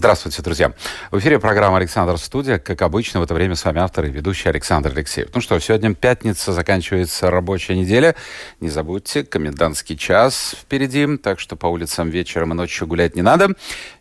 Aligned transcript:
Здравствуйте, 0.00 0.40
друзья. 0.40 0.72
В 1.10 1.18
эфире 1.18 1.38
программа 1.38 1.76
«Александр 1.76 2.16
Студия». 2.16 2.58
Как 2.58 2.80
обычно, 2.80 3.20
в 3.20 3.22
это 3.22 3.34
время 3.34 3.54
с 3.54 3.62
вами 3.66 3.80
автор 3.80 4.06
и 4.06 4.10
ведущий 4.10 4.48
Александр 4.48 4.92
Алексеев. 4.92 5.28
Ну 5.34 5.42
что, 5.42 5.58
сегодня 5.58 5.94
пятница, 5.94 6.54
заканчивается 6.54 7.30
рабочая 7.30 7.76
неделя. 7.76 8.16
Не 8.60 8.70
забудьте, 8.70 9.24
комендантский 9.24 9.98
час 9.98 10.56
впереди, 10.58 11.18
так 11.18 11.38
что 11.38 11.54
по 11.54 11.66
улицам 11.66 12.08
вечером 12.08 12.52
и 12.52 12.54
ночью 12.54 12.86
гулять 12.86 13.14
не 13.14 13.20
надо, 13.20 13.50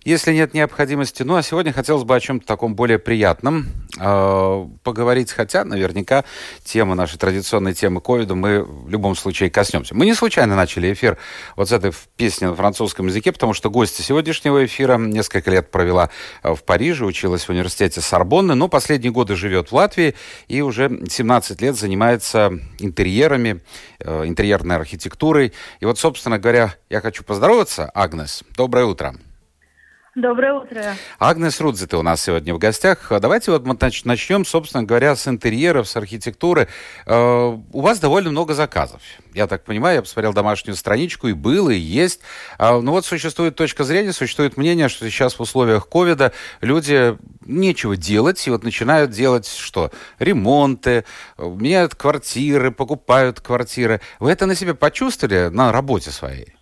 если 0.10 0.34
нет 0.34 0.56
необходимости. 0.56 1.22
Ну 1.22 1.36
а 1.36 1.44
сегодня 1.44 1.72
хотелось 1.72 2.04
бы 2.04 2.16
о 2.16 2.20
чем-то 2.20 2.46
таком 2.46 2.74
более 2.74 2.98
приятном 2.98 3.68
э, 4.00 4.68
поговорить, 4.84 5.32
хотя 5.32 5.64
наверняка 5.64 6.26
тема 6.64 6.96
нашей 6.96 7.20
традиционной 7.20 7.76
темы 7.76 8.02
ковида 8.02 8.34
мы 8.34 8.64
в 8.64 8.90
любом 8.90 9.16
случае 9.16 9.52
коснемся. 9.52 9.94
Мы 9.94 10.06
не 10.06 10.16
случайно 10.16 10.56
начали 10.56 10.92
эфир 10.92 11.18
вот 11.56 11.70
с 11.70 11.72
этой 11.72 11.94
песни 12.18 12.46
на 12.46 12.56
французском 12.56 13.06
языке, 13.06 13.32
потому 13.32 13.54
что 13.54 13.70
гости 13.70 14.02
сегодняшнего 14.02 14.66
эфира 14.66 14.98
несколько 14.98 15.52
лет 15.52 15.70
провела 15.70 16.10
э, 16.42 16.56
в 16.56 16.64
Париже, 16.64 17.06
училась 17.06 17.44
в 17.44 17.50
университете 17.50 18.02
Сорбонны, 18.02 18.56
но 18.56 18.68
последние 18.68 19.12
годы 19.12 19.36
живет 19.36 19.70
в 19.70 19.76
Латвии 19.76 20.16
и 20.48 20.62
уже 20.62 20.90
17 21.08 21.62
лет 21.62 21.78
занимается 21.78 22.52
интерьерами, 22.80 23.62
э, 24.00 24.26
интерьерной 24.26 24.76
архитектурой. 24.76 25.54
И 25.80 25.86
вот, 25.86 26.00
собственно 26.00 26.40
говоря, 26.40 26.74
я 26.90 27.00
хочу 27.00 27.24
поздороваться, 27.24 27.92
Агнес. 27.94 28.44
Доброе 28.58 28.86
утро. 28.86 29.14
Доброе 30.16 30.54
утро. 30.54 30.96
Агнес 31.20 31.62
Рудзе, 31.62 31.86
ты 31.86 31.96
у 31.96 32.02
нас 32.02 32.20
сегодня 32.20 32.56
в 32.56 32.58
гостях. 32.58 33.12
Давайте 33.22 33.52
вот 33.52 33.64
мы 33.68 33.78
начнем, 34.06 34.44
собственно 34.44 34.84
говоря, 34.84 35.16
с 35.16 35.28
интерьеров, 35.28 35.88
с 35.88 35.96
архитектуры. 35.96 36.68
Э, 37.06 37.56
у 37.72 37.82
вас 37.82 38.00
довольно 38.00 38.32
много 38.32 38.56
заказов. 38.56 39.02
Я 39.36 39.46
так 39.46 39.64
понимаю, 39.66 39.98
я 39.98 40.02
посмотрел 40.02 40.34
домашнюю 40.34 40.76
страничку, 40.76 41.28
и 41.28 41.34
было, 41.34 41.70
и 41.70 41.78
есть. 41.78 42.22
А, 42.58 42.82
ну 42.82 42.94
вот 42.94 43.06
существует 43.06 43.56
точка 43.56 43.84
зрения, 43.84 44.12
существует 44.12 44.58
мнение, 44.58 44.90
что 44.90 45.08
сейчас 45.08 45.38
в 45.38 45.42
условиях 45.42 45.88
ковида 45.88 46.34
люди 46.62 47.16
нечего 47.46 47.96
делать, 47.96 48.46
и 48.48 48.50
вот 48.50 48.64
начинают 48.64 49.12
делать 49.12 49.48
что? 49.48 49.92
Ремонты, 50.18 51.06
меняют 51.38 51.94
квартиры, 51.94 52.72
покупают 52.72 53.42
квартиры. 53.42 54.02
Вы 54.20 54.32
это 54.32 54.48
на 54.48 54.56
себе 54.56 54.74
почувствовали 54.74 55.50
на 55.50 55.72
работе 55.72 56.10
своей? 56.10 56.56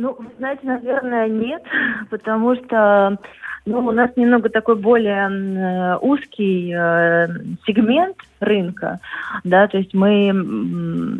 Ну, 0.00 0.16
знаете, 0.38 0.62
наверное, 0.66 1.28
нет, 1.28 1.62
потому 2.10 2.56
что 2.56 3.18
ну, 3.66 3.86
у 3.86 3.92
нас 3.92 4.10
немного 4.16 4.48
такой 4.48 4.76
более 4.76 5.28
э, 5.28 5.98
узкий 6.00 6.72
э, 6.74 7.28
сегмент 7.66 8.16
рынка, 8.40 8.98
да, 9.44 9.68
то 9.68 9.76
есть 9.76 9.92
мы 9.92 10.32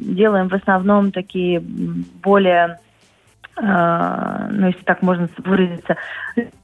делаем 0.00 0.48
в 0.48 0.54
основном 0.54 1.12
такие 1.12 1.60
более, 1.60 2.78
э, 3.60 4.48
ну, 4.50 4.68
если 4.68 4.82
так 4.84 5.02
можно 5.02 5.28
выразиться, 5.36 5.96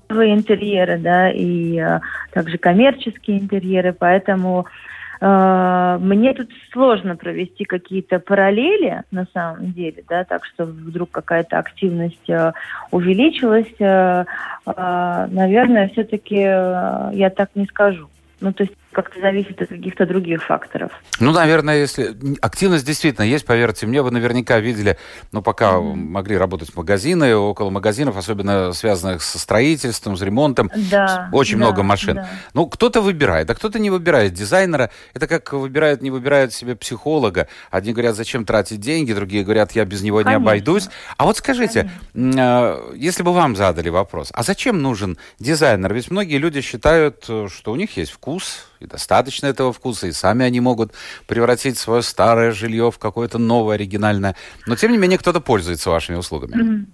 интерьеры, 0.09 0.97
да, 0.99 1.31
и 1.31 1.79
э, 1.79 2.01
также 2.33 2.57
коммерческие 2.57 3.41
интерьеры, 3.41 3.93
поэтому 3.93 4.65
Э, 4.65 4.96
мне 5.21 6.35
тут 6.35 6.51
сложно 6.73 7.17
провести 7.17 7.65
какие-то 7.65 8.19
параллели 8.19 9.03
на 9.11 9.27
самом 9.33 9.73
деле, 9.73 10.05
да, 10.09 10.25
так 10.25 10.45
что 10.45 10.67
вдруг 10.67 11.11
какая-то 11.11 11.59
активность 11.59 12.29
э, 12.29 12.53
увеличилась, 12.91 13.73
э, 13.79 14.25
наверное, 14.67 15.89
все-таки 15.89 16.37
я 16.37 17.33
так 17.35 17.51
не 17.55 17.65
скажу. 17.67 18.09
Ну, 18.41 18.53
то 18.53 18.65
есть 18.65 18.75
как-то 18.97 19.21
зависит 19.21 19.61
от 19.61 19.69
каких-то 19.69 20.07
других 20.07 20.43
факторов. 20.43 20.91
Ну, 21.21 21.31
наверное, 21.31 21.77
если 21.77 22.17
активность 22.41 22.87
действительно 22.87 23.27
есть, 23.27 23.45
поверьте 23.45 23.87
мне, 23.87 24.01
вы 24.01 24.11
наверняка 24.11 24.59
видели, 24.59 24.97
ну, 25.33 25.43
пока 25.43 25.73
mm-hmm. 25.73 25.95
могли 25.95 26.39
работать 26.39 26.75
магазины, 26.75 27.37
около 27.37 27.69
магазинов, 27.69 28.17
особенно 28.17 28.73
связанных 28.73 29.23
со 29.23 29.39
строительством, 29.39 30.17
с 30.17 30.23
ремонтом, 30.23 30.71
да, 30.91 31.29
очень 31.31 31.59
да, 31.59 31.67
много 31.67 31.83
машин. 31.83 32.17
Да. 32.17 32.29
Ну, 32.55 32.67
кто-то 32.69 33.03
выбирает, 33.03 33.51
а 33.51 33.55
кто-то 33.55 33.79
не 33.79 33.91
выбирает 33.91 34.33
дизайнера. 34.33 34.91
Это 35.13 35.27
как 35.27 35.53
выбирают, 35.53 36.01
не 36.01 36.11
выбирают 36.11 36.55
себе 36.55 36.75
психолога. 36.75 37.49
Одни 37.71 37.93
говорят, 37.93 38.17
зачем 38.17 38.47
тратить 38.47 38.81
деньги, 38.81 39.13
другие 39.13 39.45
говорят, 39.45 39.73
я 39.73 39.85
без 39.85 40.01
него 40.01 40.23
Конечно. 40.23 40.31
не 40.31 40.43
обойдусь. 40.43 40.89
А 41.19 41.25
вот 41.25 41.37
скажите, 41.37 41.91
Конечно. 42.15 42.43
А, 42.43 42.93
если 42.95 43.23
бы 43.23 43.35
вам 43.35 43.57
задали 43.57 43.91
вопрос, 43.91 44.31
а 44.33 44.43
зачем 44.43 44.81
нужен 44.81 45.19
дизайнер? 45.39 45.93
Ведь 45.93 46.11
многие 46.11 46.39
люди 46.39 46.63
считают, 46.63 47.25
что 47.25 47.73
у 47.73 47.77
них 47.77 47.95
есть 47.99 48.13
вкус, 48.13 48.65
и 48.87 48.89
достаточно 48.89 49.47
этого 49.47 49.73
вкуса, 49.73 50.07
и 50.07 50.13
сами 50.13 50.45
они 50.45 50.61
могут 50.61 50.93
превратить 51.29 51.79
свое 51.79 52.03
старое 52.03 52.53
жилье 52.53 52.91
в 52.91 52.99
какое-то 52.99 53.39
новое, 53.39 53.75
оригинальное. 53.75 54.35
Но, 54.67 54.77
тем 54.77 54.93
не 54.93 54.99
менее, 54.99 55.19
кто-то 55.19 55.41
пользуется 55.41 55.91
вашими 55.91 56.17
услугами. 56.17 56.87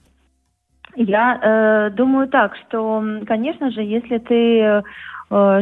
Я 0.94 1.40
э, 1.42 1.90
думаю 1.94 2.28
так, 2.28 2.54
что, 2.56 3.02
конечно 3.26 3.70
же, 3.70 3.80
если 3.80 4.18
ты 4.18 4.58
э, 4.58 4.82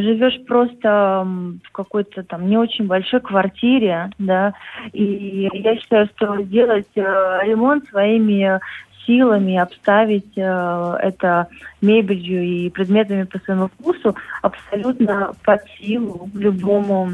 живешь 0.01 0.45
просто 0.45 1.25
в 1.63 1.71
какой-то 1.71 2.23
там 2.23 2.49
не 2.49 2.57
очень 2.57 2.87
большой 2.87 3.21
квартире, 3.21 4.09
да, 4.17 4.53
и 4.91 5.49
я 5.53 5.77
считаю, 5.77 6.09
что 6.17 6.41
сделать 6.41 6.89
э, 6.95 7.39
ремонт 7.45 7.87
своими 7.87 8.59
силами 9.05 9.57
обставить 9.57 10.37
э, 10.37 10.97
это 11.01 11.47
мебелью 11.81 12.43
и 12.43 12.69
предметами 12.69 13.23
по 13.23 13.39
своему 13.39 13.67
вкусу 13.67 14.15
абсолютно 14.41 15.33
под 15.43 15.61
силу 15.79 16.29
любому 16.33 17.09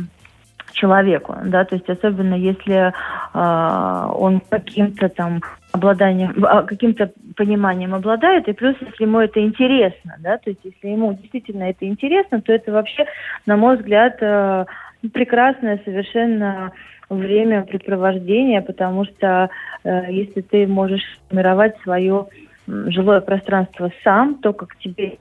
человеку, 0.74 1.36
да, 1.44 1.66
то 1.66 1.76
есть 1.76 1.90
особенно 1.90 2.36
если 2.36 2.94
э, 3.34 4.12
он 4.14 4.42
каким-то 4.42 5.10
там 5.10 5.42
обладанием, 5.72 6.36
а, 6.46 6.64
каким-то 6.64 7.12
пониманием 7.36 7.94
обладает, 7.94 8.48
и 8.48 8.54
плюс, 8.54 8.76
если 8.80 9.04
ему 9.04 9.20
это 9.20 9.42
интересно, 9.42 10.16
да, 10.20 10.38
то 10.38 10.50
есть 10.50 10.60
если 10.64 10.90
ему 10.90 11.14
действительно 11.14 11.64
это 11.64 11.88
интересно, 11.88 12.42
то 12.42 12.54
это 12.54 12.72
вообще, 12.72 13.06
на 13.46 13.58
мой 13.58 13.78
взгляд, 13.78 14.18
э, 14.22 14.66
прекрасное 15.14 15.80
совершенно 15.84 16.72
времяпрепровождения, 17.10 18.62
потому 18.62 19.06
что 19.06 19.50
э, 19.84 20.12
если 20.12 20.42
ты 20.42 20.68
можешь 20.68 21.04
формировать 21.30 21.76
свое 21.84 22.28
жилое 22.68 23.22
пространство 23.22 23.92
сам, 24.04 24.36
то 24.36 24.54
как 24.54 24.78
тебе 24.78 25.18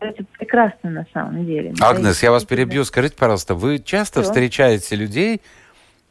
это 0.00 0.24
прекрасно 0.38 0.90
на 0.90 1.06
самом 1.12 1.46
деле. 1.46 1.72
Агнес, 1.80 2.22
я 2.22 2.30
вас 2.30 2.44
перебью. 2.44 2.84
Скажите, 2.84 3.16
пожалуйста, 3.18 3.54
вы 3.54 3.78
часто 3.78 4.20
Что? 4.20 4.30
встречаете 4.30 4.94
людей, 4.96 5.40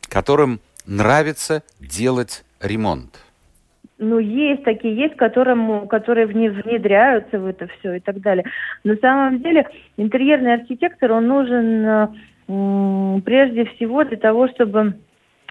которым 0.09 0.59
нравится 0.87 1.63
делать 1.79 2.43
ремонт? 2.59 3.19
Ну, 3.97 4.19
есть 4.19 4.63
такие, 4.63 4.93
есть, 4.93 5.15
которым, 5.15 5.87
которые 5.87 6.25
внедряются 6.25 7.39
в 7.39 7.45
это 7.45 7.67
все 7.79 7.95
и 7.95 7.99
так 8.01 8.19
далее. 8.19 8.43
На 8.83 8.95
самом 8.97 9.41
деле, 9.41 9.67
интерьерный 9.95 10.55
архитектор, 10.55 11.13
он 11.13 11.27
нужен 11.27 11.85
э, 11.85 12.07
прежде 12.47 13.65
всего 13.65 14.03
для 14.03 14.17
того, 14.17 14.47
чтобы 14.49 14.95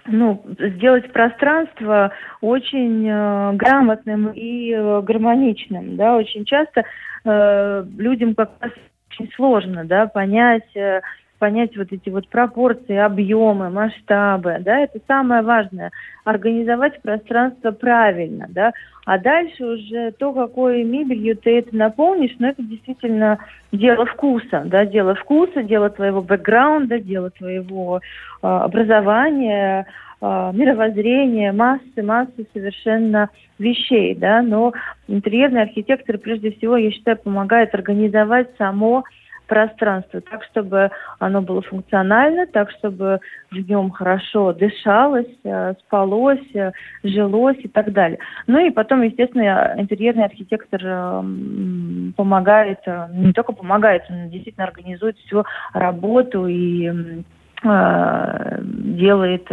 ну, 0.07 0.43
сделать 0.59 1.11
пространство 1.11 2.11
очень 2.41 3.07
э, 3.07 3.53
грамотным 3.53 4.29
и 4.29 4.71
э, 4.71 5.01
гармоничным, 5.01 5.95
да, 5.95 6.15
очень 6.15 6.45
часто 6.45 6.83
э, 7.23 7.85
людям 7.97 8.35
как 8.35 8.51
раз 8.59 8.71
очень 9.09 9.31
сложно, 9.33 9.83
да, 9.83 10.05
понять, 10.05 10.75
э, 10.75 11.01
понять 11.39 11.75
вот 11.77 11.91
эти 11.91 12.09
вот 12.09 12.27
пропорции, 12.29 12.95
объемы, 12.95 13.69
масштабы, 13.69 14.57
да, 14.61 14.79
это 14.79 14.99
самое 15.07 15.41
важное, 15.41 15.91
организовать 16.23 17.01
пространство 17.01 17.71
правильно, 17.71 18.47
да, 18.49 18.71
а 19.05 19.19
дальше 19.19 19.63
уже 19.63 20.11
то, 20.11 20.33
какой 20.33 20.83
мебелью 20.83 21.37
ты 21.37 21.59
это 21.59 21.75
наполнишь, 21.75 22.35
ну, 22.39 22.47
это 22.47 22.63
действительно 22.63 23.37
дело 23.71 24.05
вкуса, 24.05 24.63
да, 24.65 24.85
дело 24.85 25.15
вкуса, 25.15 25.61
дело 25.63 25.89
твоего 25.89 26.21
бэкграунда, 26.21 26.99
дело 26.99 27.29
твоего 27.29 27.99
э, 27.99 28.47
образования, 28.47 29.85
э, 30.21 30.51
мировоззрения, 30.53 31.51
массы, 31.51 32.01
массы 32.01 32.47
совершенно 32.53 33.29
вещей, 33.59 34.15
да, 34.15 34.41
но 34.41 34.73
интерьерный 35.07 35.61
архитектор, 35.61 36.17
прежде 36.17 36.51
всего, 36.51 36.75
я 36.77 36.91
считаю, 36.91 37.17
помогает 37.17 37.75
организовать 37.75 38.49
само 38.57 39.03
пространство, 39.47 40.21
так, 40.21 40.43
чтобы 40.45 40.91
оно 41.19 41.41
было 41.41 41.61
функционально, 41.61 42.47
так, 42.47 42.71
чтобы 42.71 43.19
в 43.51 43.55
нем 43.55 43.91
хорошо 43.91 44.53
дышалось, 44.53 45.27
э, 45.43 45.73
спалось, 45.85 46.55
э, 46.55 46.71
жилось 47.03 47.57
и 47.59 47.67
так 47.67 47.91
далее. 47.93 48.19
Ну 48.47 48.59
и 48.59 48.71
потом, 48.71 49.01
естественно, 49.01 49.75
интерьерный 49.77 50.25
архитектор 50.25 50.81
эм, 50.83 52.13
помогает, 52.15 52.79
э, 52.85 53.07
не 53.13 53.33
только 53.33 53.53
помогает, 53.53 54.03
он 54.09 54.29
действительно 54.29 54.65
организует 54.65 55.17
всю 55.19 55.43
работу 55.73 56.47
и 56.47 57.23
э, 57.63 58.59
делает 58.61 59.51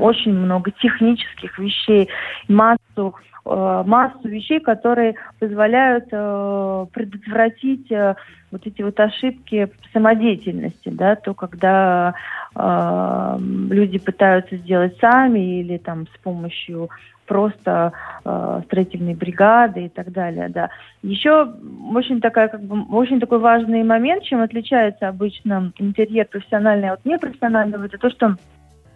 очень 0.00 0.32
много 0.32 0.70
технических 0.72 1.58
вещей, 1.58 2.08
массу 2.48 3.14
Э, 3.33 3.33
массу 3.44 4.28
вещей, 4.28 4.60
которые 4.60 5.16
позволяют 5.38 6.06
э, 6.10 6.86
предотвратить 6.92 7.90
э, 7.92 8.14
вот 8.50 8.66
эти 8.66 8.82
вот 8.82 8.98
ошибки 9.00 9.68
самодеятельности, 9.92 10.88
да, 10.88 11.16
то 11.16 11.34
когда 11.34 12.14
э, 12.54 13.36
люди 13.70 13.98
пытаются 13.98 14.56
сделать 14.56 14.96
сами 14.98 15.60
или 15.60 15.76
там 15.76 16.06
с 16.06 16.18
помощью 16.22 16.88
просто 17.26 17.92
э, 18.24 18.60
строительной 18.66 19.14
бригады 19.14 19.86
и 19.86 19.88
так 19.88 20.12
далее, 20.12 20.48
да. 20.48 20.70
Еще 21.02 21.52
очень 21.92 22.20
такая 22.20 22.48
как 22.48 22.62
бы 22.62 22.84
очень 22.96 23.20
такой 23.20 23.38
важный 23.38 23.82
момент, 23.82 24.22
чем 24.24 24.40
отличается 24.40 25.08
обычно 25.08 25.72
интерьер 25.78 26.26
профессиональный 26.26 26.90
от 26.90 27.04
непрофессионального, 27.04 27.86
это 27.86 27.98
то, 27.98 28.10
что 28.10 28.36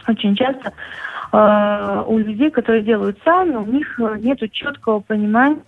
очень 0.08 0.34
часто 0.34 0.72
э, 1.32 2.04
у 2.06 2.18
людей, 2.18 2.50
которые 2.50 2.82
делают 2.82 3.18
сами, 3.24 3.56
у 3.56 3.66
них 3.66 3.98
э, 4.00 4.16
нет 4.18 4.40
четкого 4.52 5.00
понимания 5.00 5.60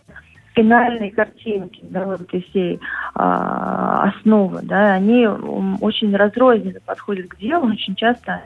финальной 0.54 1.10
картинки, 1.10 1.80
да, 1.82 2.04
вот 2.04 2.22
этой 2.22 2.42
всей 2.42 2.76
э, 2.76 2.78
основы, 3.14 4.60
да, 4.62 4.94
они 4.94 5.26
очень 5.26 6.14
разрозненно 6.14 6.80
подходят 6.84 7.28
к 7.28 7.36
делу, 7.38 7.70
очень 7.70 7.94
часто, 7.94 8.42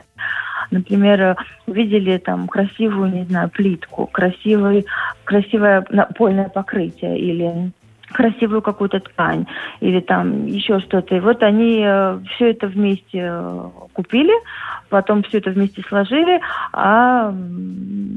например, 0.71 1.35
увидели 1.65 2.17
там 2.17 2.47
красивую, 2.47 3.11
не 3.11 3.23
знаю, 3.23 3.49
плитку, 3.49 4.07
красивый, 4.07 4.85
красивое 5.23 5.85
напольное 5.89 6.49
покрытие 6.49 7.17
или 7.17 7.71
красивую 8.11 8.61
какую-то 8.61 8.99
ткань 8.99 9.45
или 9.79 9.99
там 9.99 10.45
еще 10.45 10.79
что-то. 10.79 11.15
И 11.15 11.19
вот 11.19 11.43
они 11.43 11.83
э, 11.85 12.19
все 12.35 12.51
это 12.51 12.67
вместе 12.67 13.29
э, 13.31 13.69
купили, 13.93 14.33
потом 14.89 15.23
все 15.23 15.39
это 15.39 15.51
вместе 15.51 15.81
сложили, 15.87 16.39
а 16.71 17.33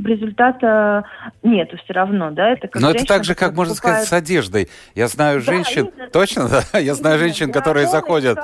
результата 0.04 1.04
нету 1.42 1.76
все 1.82 1.92
равно, 1.92 2.30
да? 2.30 2.50
Это 2.50 2.68
как 2.68 2.82
Но 2.82 2.90
это 2.90 3.04
так 3.04 3.24
же, 3.24 3.34
как 3.34 3.54
можно 3.54 3.74
сказать, 3.74 4.06
с 4.06 4.12
одеждой. 4.12 4.68
Я 4.94 5.08
знаю 5.08 5.40
женщин, 5.48 5.90
да, 5.96 6.08
точно, 6.08 6.48
да? 6.48 6.78
Я 6.78 6.94
знаю 6.94 7.18
женщин, 7.18 7.52
которые 7.52 7.86
заходят, 7.86 8.38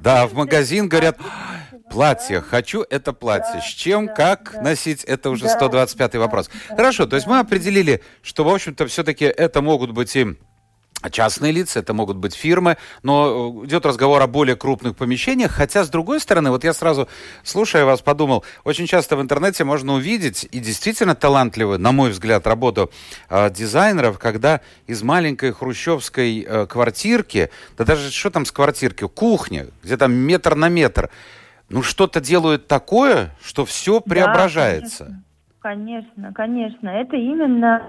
да, 0.00 0.26
в 0.26 0.34
магазин, 0.34 0.88
говорят, 0.88 1.18
платье, 1.90 2.40
хочу 2.40 2.84
это 2.88 3.12
платье. 3.12 3.60
С 3.60 3.66
чем, 3.66 4.08
как 4.08 4.54
носить, 4.62 5.04
это 5.04 5.30
уже 5.30 5.46
125-й 5.46 6.18
вопрос. 6.18 6.50
Хорошо, 6.68 7.06
то 7.06 7.16
есть 7.16 7.26
мы 7.26 7.38
определили, 7.38 8.02
что, 8.22 8.44
в 8.44 8.48
общем-то, 8.48 8.86
все-таки 8.86 9.24
это 9.24 9.62
могут 9.62 9.92
быть 9.92 10.14
и 10.16 10.36
частные 11.10 11.52
лица, 11.52 11.80
это 11.80 11.92
могут 11.94 12.16
быть 12.16 12.34
фирмы, 12.34 12.76
но 13.02 13.62
э, 13.62 13.66
идет 13.66 13.86
разговор 13.86 14.22
о 14.22 14.26
более 14.26 14.56
крупных 14.56 14.96
помещениях, 14.96 15.52
хотя, 15.52 15.84
с 15.84 15.88
другой 15.88 16.20
стороны, 16.20 16.50
вот 16.50 16.64
я 16.64 16.72
сразу, 16.72 17.08
слушая 17.42 17.84
вас, 17.84 18.00
подумал, 18.02 18.44
очень 18.64 18.86
часто 18.86 19.16
в 19.16 19.22
интернете 19.22 19.64
можно 19.64 19.94
увидеть 19.94 20.48
и 20.50 20.58
действительно 20.58 21.14
талантливую, 21.14 21.78
на 21.78 21.92
мой 21.92 22.10
взгляд, 22.10 22.46
работу 22.46 22.90
э, 23.28 23.50
дизайнеров, 23.50 24.18
когда 24.18 24.60
из 24.86 25.02
маленькой 25.02 25.52
хрущевской 25.52 26.40
э, 26.46 26.66
квартирки, 26.66 27.50
да 27.76 27.84
даже 27.84 28.10
что 28.10 28.30
там 28.30 28.44
с 28.44 28.52
квартирки, 28.52 29.06
кухня, 29.06 29.66
где 29.82 29.96
там 29.96 30.12
метр 30.12 30.54
на 30.54 30.68
метр, 30.68 31.10
ну 31.68 31.82
что-то 31.82 32.20
делают 32.20 32.66
такое, 32.66 33.30
что 33.42 33.64
все 33.64 34.00
преображается. 34.00 35.04
Да, 35.04 35.14
конечно, 35.60 36.32
конечно, 36.32 36.32
конечно. 36.32 36.88
Это 36.88 37.16
именно 37.16 37.82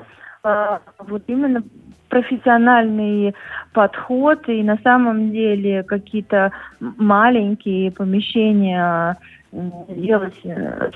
э, 0.43 0.79
вот 0.99 1.23
именно 1.27 1.63
профессиональный 2.09 3.36
подход, 3.74 4.48
и 4.48 4.63
на 4.63 4.77
самом 4.83 5.31
деле 5.31 5.83
какие-то 5.83 6.51
маленькие 6.80 7.92
помещения 7.92 9.18
делать 9.51 10.39
э, 10.44 10.92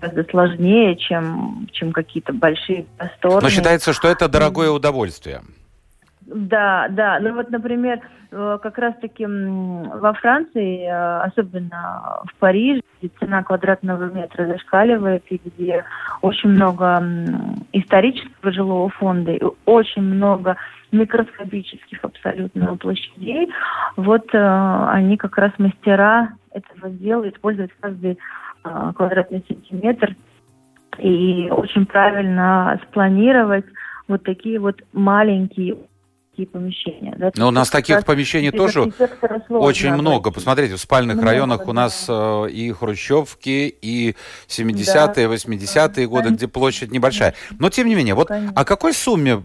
гораздо 0.00 0.24
сложнее, 0.30 0.96
чем, 0.96 1.68
чем 1.72 1.92
какие-то 1.92 2.32
большие 2.32 2.86
просторные. 2.96 3.42
Но 3.42 3.50
считается, 3.50 3.92
что 3.92 4.08
это 4.08 4.28
дорогое 4.28 4.70
удовольствие. 4.70 5.42
Да, 6.28 6.88
да. 6.90 7.18
Ну 7.20 7.34
вот, 7.34 7.50
например, 7.50 8.00
э, 8.30 8.58
как 8.62 8.76
раз-таки 8.76 9.24
во 9.24 10.12
Франции, 10.12 10.84
э, 10.84 11.20
особенно 11.22 12.20
в 12.26 12.34
Париже, 12.38 12.82
цена 13.18 13.42
квадратного 13.42 14.12
метра 14.12 14.46
зашкаливает, 14.46 15.24
и 15.30 15.40
где 15.42 15.84
очень 16.20 16.50
много 16.50 17.02
исторического 17.72 18.52
жилого 18.52 18.90
фонда, 18.90 19.32
и 19.32 19.42
очень 19.64 20.02
много 20.02 20.58
микроскопических 20.92 22.04
абсолютно 22.04 22.76
площадей, 22.76 23.48
вот 23.96 24.26
э, 24.34 24.86
они 24.90 25.16
как 25.16 25.38
раз 25.38 25.52
мастера 25.56 26.34
этого 26.52 26.90
дела, 26.90 27.28
используют 27.28 27.72
каждый 27.80 28.18
квадратный 28.62 29.42
сантиметр 29.48 30.14
и 30.98 31.48
очень 31.50 31.86
правильно 31.86 32.78
спланировать 32.88 33.64
вот 34.08 34.24
такие 34.24 34.58
вот 34.58 34.82
маленькие 34.92 35.76
такие 36.38 36.46
помещения. 36.46 37.14
Да? 37.18 37.32
Но 37.36 37.48
у 37.48 37.50
нас 37.50 37.70
таких 37.70 38.04
помещений 38.04 38.50
тоже 38.50 38.92
очень 39.48 39.92
много. 39.94 40.30
Посмотрите, 40.30 40.76
в 40.76 40.80
спальных 40.80 41.16
много, 41.16 41.30
районах 41.30 41.64
да. 41.64 41.70
у 41.70 41.72
нас 41.72 42.06
э, 42.08 42.50
и 42.50 42.72
хрущевки, 42.72 43.74
и 43.82 44.14
70-е, 44.46 45.26
80-е 45.26 46.06
годы, 46.06 46.22
Конечно. 46.24 46.36
где 46.36 46.48
площадь 46.48 46.92
небольшая. 46.92 47.34
Но 47.58 47.70
тем 47.70 47.88
не 47.88 47.94
менее, 47.94 48.14
вот 48.14 48.28
Конечно. 48.28 48.52
о 48.54 48.64
какой 48.64 48.94
сумме 48.94 49.44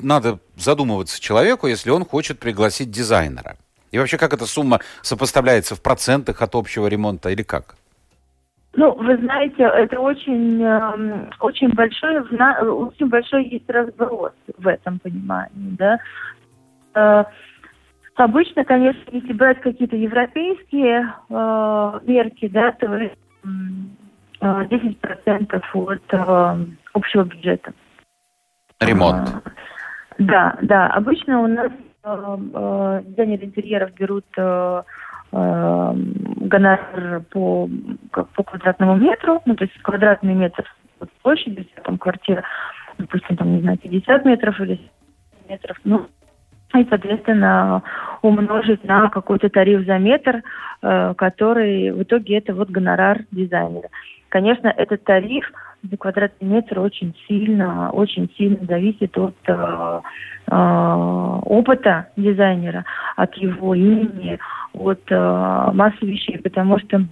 надо 0.00 0.40
задумываться 0.56 1.20
человеку, 1.20 1.68
если 1.68 1.90
он 1.90 2.04
хочет 2.04 2.40
пригласить 2.40 2.90
дизайнера? 2.90 3.56
И 3.92 3.98
вообще, 3.98 4.16
как 4.18 4.32
эта 4.32 4.46
сумма 4.46 4.80
сопоставляется 5.02 5.76
в 5.76 5.80
процентах 5.80 6.42
от 6.42 6.54
общего 6.54 6.86
ремонта 6.86 7.28
или 7.30 7.42
как? 7.42 7.76
Ну, 8.74 8.94
вы 8.94 9.16
знаете, 9.18 9.64
это 9.64 10.00
очень, 10.00 10.62
э, 10.62 11.28
очень 11.40 11.68
большой, 11.74 12.20
очень 12.20 13.08
большой 13.08 13.44
есть 13.44 13.68
разброс 13.68 14.32
в 14.56 14.66
этом 14.66 14.98
понимании, 14.98 15.76
да. 15.76 15.98
Э, 16.94 17.24
обычно, 18.14 18.64
конечно, 18.64 19.02
если 19.10 19.32
брать 19.34 19.60
какие-то 19.60 19.96
европейские 19.96 21.14
э, 21.28 22.00
мерки, 22.04 22.48
да, 22.48 22.72
то 22.72 22.86
э, 22.96 23.10
10% 24.40 25.62
от 25.74 26.14
э, 26.14 26.66
общего 26.94 27.24
бюджета. 27.24 27.74
Ремонт. 28.80 29.28
Э, 29.28 29.50
да, 30.18 30.56
да. 30.62 30.86
Обычно 30.88 31.40
у 31.40 31.46
нас 31.46 31.72
э, 32.04 32.36
э, 32.54 33.02
дизайнеры 33.04 33.44
интерьеров 33.44 33.92
берут 33.94 34.26
э, 34.36 34.82
э, 35.32 35.92
гонорар 35.94 37.22
по, 37.30 37.68
по 38.10 38.42
квадратному 38.42 38.96
метру, 38.96 39.40
ну, 39.44 39.54
то 39.54 39.64
есть 39.64 39.76
квадратный 39.82 40.34
метр 40.34 40.64
площади, 41.22 41.66
там 41.84 41.98
квартира, 41.98 42.44
допустим, 42.98 43.36
там, 43.36 43.54
не 43.54 43.60
знаю, 43.62 43.78
50 43.78 44.24
метров 44.24 44.60
или 44.60 44.80
метров, 45.48 45.76
ну, 45.84 46.06
и, 46.74 46.86
соответственно, 46.88 47.82
умножить 48.22 48.84
на 48.84 49.10
какой-то 49.10 49.48
тариф 49.50 49.84
за 49.86 49.98
метр, 49.98 50.42
э, 50.82 51.14
который 51.16 51.92
в 51.92 52.02
итоге 52.02 52.38
это 52.38 52.54
вот 52.54 52.70
гонорар 52.70 53.20
дизайнера. 53.30 53.88
Конечно, 54.28 54.68
этот 54.68 55.04
тариф 55.04 55.50
за 55.82 55.96
квадратный 55.96 56.48
метр 56.48 56.78
очень 56.78 57.14
сильно, 57.26 57.90
очень 57.90 58.30
сильно 58.36 58.64
зависит 58.66 59.16
от 59.18 59.34
э, 59.46 60.00
э, 60.46 60.54
опыта 61.44 62.08
дизайнера, 62.16 62.84
от 63.16 63.34
его 63.34 63.74
имени, 63.74 64.38
от 64.72 65.00
э, 65.10 65.70
массы 65.72 66.06
вещей, 66.06 66.38
потому 66.38 66.78
что, 66.78 67.04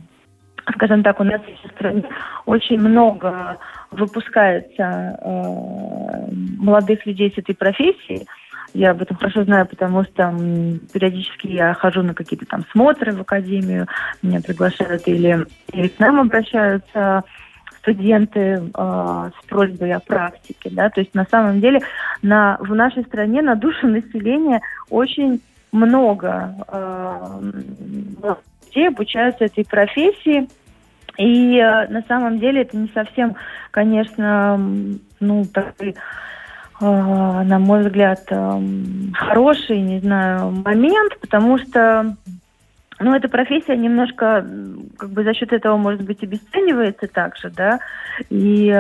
скажем 0.75 1.03
так, 1.03 1.19
у 1.21 1.25
нас 1.25 1.41
в 1.43 1.71
стране 1.71 2.05
очень 2.47 2.79
много 2.79 3.59
выпускается 3.91 5.19
э, 5.21 6.31
молодых 6.59 7.05
людей 7.07 7.33
с 7.35 7.39
этой 7.39 7.57
профессии. 7.57 8.27
Я 8.73 8.93
об 8.93 9.03
этом 9.03 9.17
хорошо 9.17 9.43
знаю, 9.43 9.67
потому 9.67 10.05
что 10.05 10.13
там, 10.13 10.79
периодически 10.93 11.49
я 11.49 11.75
хожу 11.75 12.03
на 12.03 12.15
какие-то 12.15 12.47
там 12.47 12.65
смотры 12.71 13.13
в 13.13 13.21
академию, 13.21 13.89
меня 14.23 14.41
приглашают 14.41 15.09
или, 15.09 15.45
или 15.73 15.89
к 15.89 15.99
нам 15.99 16.21
обращаются 16.21 17.25
студенты 17.81 18.41
э, 18.41 18.61
с 18.75 19.47
просьбой 19.49 19.93
о 19.93 20.01
практике, 20.01 20.71
да, 20.71 20.91
то 20.91 21.01
есть 21.01 21.15
на 21.15 21.25
самом 21.31 21.61
деле 21.61 21.81
на, 22.23 22.57
в 22.61 22.75
нашей 22.75 23.05
стране 23.05 23.43
на 23.43 23.55
душу 23.57 23.87
населения 23.89 24.61
очень 24.91 25.41
много 25.73 26.55
э, 26.69 27.41
людей 28.67 28.89
обучаются 28.89 29.45
этой 29.45 29.65
профессии, 29.65 30.49
и 31.17 31.59
э, 31.59 31.89
на 31.89 32.03
самом 32.03 32.39
деле 32.39 32.63
это 32.63 32.77
не 32.77 32.89
совсем, 32.95 33.35
конечно, 33.71 34.61
ну, 35.21 35.45
такой, 35.47 35.95
на 36.81 37.59
мой 37.59 37.83
взгляд, 37.83 38.27
хороший, 39.13 39.81
не 39.81 40.01
знаю, 40.01 40.51
момент, 40.65 41.19
потому 41.21 41.59
что 41.59 42.17
ну, 43.01 43.15
эта 43.15 43.29
профессия 43.29 43.77
немножко, 43.77 44.47
как 44.99 45.11
бы 45.11 45.25
за 45.25 45.33
счет 45.33 45.53
этого, 45.53 45.77
может 45.79 46.03
быть, 46.03 46.23
обесценивается 46.23 47.09
также, 47.09 47.51
да. 47.51 47.81
И, 48.29 48.71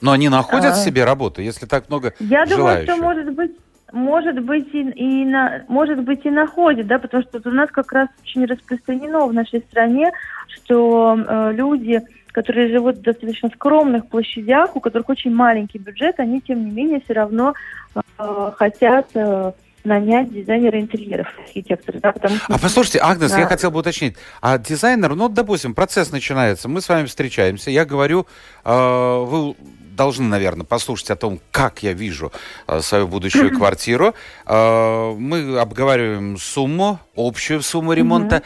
Но 0.00 0.12
они 0.12 0.28
находят 0.28 0.72
а, 0.72 0.74
себе 0.74 1.04
работу, 1.04 1.42
если 1.42 1.66
так 1.66 1.88
много 1.88 2.14
Я 2.20 2.46
желающих. 2.46 2.86
думаю, 2.86 2.96
что, 2.96 2.96
может 2.96 3.34
быть, 3.34 3.52
может 3.92 4.38
быть 4.44 4.68
и, 4.72 4.80
и 4.80 5.24
на, 5.24 5.64
может 5.68 6.02
быть 6.02 6.24
и 6.24 6.30
находит, 6.30 6.86
да, 6.86 6.98
потому 6.98 7.22
что 7.24 7.40
у 7.44 7.52
нас 7.52 7.70
как 7.70 7.90
раз 7.92 8.08
очень 8.22 8.44
распространено 8.44 9.26
в 9.26 9.32
нашей 9.32 9.60
стране, 9.60 10.12
что 10.48 11.18
э, 11.18 11.52
люди, 11.54 12.00
которые 12.32 12.68
живут 12.70 12.98
в 12.98 13.02
достаточно 13.02 13.48
скромных 13.48 14.06
площадях, 14.06 14.76
у 14.76 14.80
которых 14.80 15.08
очень 15.08 15.34
маленький 15.34 15.78
бюджет, 15.78 16.20
они 16.20 16.40
тем 16.40 16.64
не 16.64 16.70
менее 16.70 17.00
все 17.00 17.14
равно 17.14 17.54
э, 17.94 18.50
хотят 18.56 19.08
э, 19.14 19.52
нанять 19.88 20.32
дизайнера 20.32 20.80
интерьеров, 20.80 21.26
архитектора. 21.38 21.98
Да, 22.00 22.12
потому 22.12 22.36
что... 22.36 22.54
А 22.54 22.58
послушайте, 22.58 23.00
Агнес, 23.00 23.30
да. 23.30 23.40
я 23.40 23.46
хотел 23.46 23.70
бы 23.70 23.80
уточнить. 23.80 24.16
А 24.40 24.58
дизайнер, 24.58 25.14
ну, 25.14 25.28
допустим, 25.28 25.74
процесс 25.74 26.12
начинается, 26.12 26.68
мы 26.68 26.80
с 26.80 26.88
вами 26.88 27.06
встречаемся, 27.06 27.70
я 27.70 27.84
говорю, 27.84 28.26
э, 28.64 29.24
вы 29.26 29.56
должны, 29.96 30.26
наверное, 30.28 30.64
послушать 30.64 31.10
о 31.10 31.16
том, 31.16 31.40
как 31.50 31.82
я 31.82 31.92
вижу 31.92 32.32
э, 32.68 32.80
свою 32.80 33.08
будущую 33.08 33.50
квартиру. 33.58 34.14
Э, 34.46 35.14
мы 35.18 35.58
обговариваем 35.58 36.38
сумму, 36.38 37.00
общую 37.16 37.62
сумму 37.62 37.92
ремонта. 37.92 38.42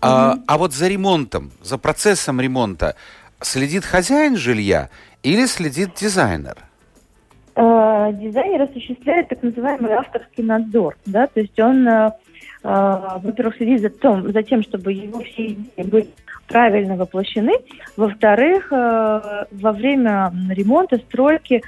А, 0.00 0.36
а 0.46 0.58
вот 0.58 0.74
за 0.74 0.88
ремонтом, 0.88 1.52
за 1.62 1.78
процессом 1.78 2.40
ремонта 2.40 2.94
следит 3.40 3.84
хозяин 3.84 4.36
жилья 4.36 4.90
или 5.22 5.46
следит 5.46 5.94
дизайнер? 5.94 6.58
Э, 7.54 8.12
дизайнер 8.14 8.62
осуществляет 8.62 9.28
так 9.28 9.42
называемый 9.42 9.92
авторский 9.92 10.42
надзор, 10.44 10.96
да, 11.06 11.26
то 11.26 11.40
есть 11.40 11.58
он, 11.60 11.88
во-первых, 12.62 13.56
следит 13.56 13.80
за, 13.80 13.90
том, 13.90 14.30
за 14.32 14.42
тем, 14.44 14.62
чтобы 14.62 14.92
его 14.92 15.20
все 15.20 15.48
идеи 15.48 15.82
были 15.82 16.08
правильно 16.52 16.96
воплощены. 16.96 17.52
Во-вторых, 17.96 18.68
э, 18.70 19.44
во 19.50 19.72
время 19.72 20.32
ремонта, 20.50 20.98
стройки 20.98 21.62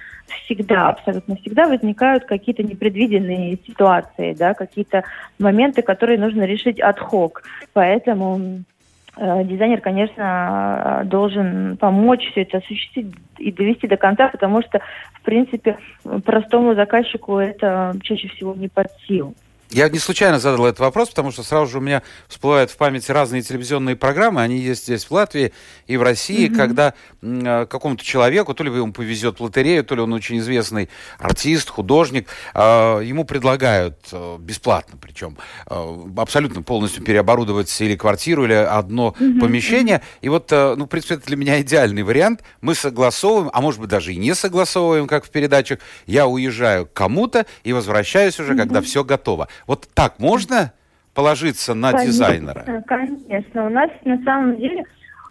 всегда, 0.45 0.89
абсолютно 0.89 1.37
всегда 1.37 1.67
возникают 1.67 2.25
какие-то 2.25 2.63
непредвиденные 2.63 3.59
ситуации, 3.67 4.35
да, 4.35 4.55
какие-то 4.55 5.05
моменты, 5.39 5.83
которые 5.83 6.19
нужно 6.19 6.43
решить 6.43 6.81
от 6.81 6.99
хок. 6.99 7.43
Поэтому 7.73 8.39
э, 8.39 8.74
дизайнер, 9.17 9.81
конечно, 9.81 11.03
должен 11.05 11.77
помочь 11.77 12.29
все 12.31 12.43
это 12.43 12.59
осуществить 12.59 13.15
и 13.39 13.53
довести 13.53 13.87
до 13.87 13.97
конца, 13.97 14.29
потому 14.29 14.63
что, 14.63 14.81
в 15.13 15.23
принципе, 15.23 15.79
простому 16.25 16.75
заказчику 16.75 17.39
это 17.39 17.97
чаще 18.03 18.29
всего 18.29 18.55
не 18.55 18.69
под 18.69 18.89
силу. 19.07 19.35
Я 19.71 19.89
не 19.89 19.99
случайно 19.99 20.39
задал 20.39 20.67
этот 20.67 20.81
вопрос, 20.81 21.09
потому 21.09 21.33
что 21.33 21.43
сразу 21.43 21.71
же 21.71 21.79
у 21.79 21.81
меня 21.81 22.03
всплывают 22.29 22.71
в 22.71 22.77
памяти 22.77 23.11
разные 23.11 23.43
телевизионные 23.43 23.97
программы. 23.97 24.43
Они 24.43 24.59
есть 24.59 24.85
здесь, 24.85 25.05
в 25.05 25.11
Латвии 25.11 25.53
и 25.87 25.97
в 25.97 26.03
России, 26.03 26.49
mm-hmm. 26.49 26.57
когда 26.57 26.95
э, 27.23 27.67
какому-то 27.69 28.05
человеку, 28.05 28.55
то 28.55 28.63
ли 28.63 28.71
ему 28.71 28.93
повезет 28.93 29.41
в 29.41 29.43
лотерею, 29.43 29.85
то 29.85 29.95
ли 29.95 30.03
он 30.03 30.13
очень 30.13 30.39
известный 30.39 30.89
артист, 31.19 31.71
художник, 31.71 32.29
э, 32.55 32.61
ему 33.05 33.25
предлагают 33.25 33.99
э, 34.13 34.37
бесплатно, 34.39 34.99
причем 35.01 35.37
э, 35.69 35.97
абсолютно 36.19 36.63
полностью 36.63 37.03
переоборудовать 37.03 37.81
или 37.81 37.97
квартиру, 37.97 38.45
или 38.45 38.53
одно 38.53 39.15
mm-hmm. 39.19 39.41
помещение. 39.41 40.03
И 40.21 40.29
вот, 40.29 40.53
э, 40.53 40.75
ну, 40.77 40.85
в 40.85 40.89
принципе, 40.89 41.15
это 41.17 41.27
для 41.27 41.37
меня 41.37 41.61
идеальный 41.63 42.03
вариант. 42.03 42.43
Мы 42.61 42.75
согласовываем, 42.75 43.51
а 43.53 43.61
может 43.61 43.81
быть 43.81 43.91
даже 43.91 44.13
и 44.13 44.17
не 44.17 44.35
согласовываем, 44.35 45.07
как 45.07 45.25
в 45.25 45.31
передачах. 45.31 45.81
Я 46.07 46.27
уезжаю 46.27 46.87
к 46.87 46.93
кому-то 46.93 47.47
и 47.65 47.73
возвращаюсь 47.73 48.39
уже, 48.39 48.53
mm-hmm. 48.53 48.59
когда 48.59 48.81
все 48.83 49.03
готово. 49.03 49.49
Вот 49.67 49.89
так 49.95 50.19
можно 50.19 50.73
положиться 51.15 51.75
на 51.75 51.93
конечно, 51.93 52.13
дизайнера? 52.13 52.85
Конечно. 52.87 53.67
У 53.67 53.71
нас 53.71 53.91
на 54.05 54.23
самом 54.25 54.57
деле 54.57 54.85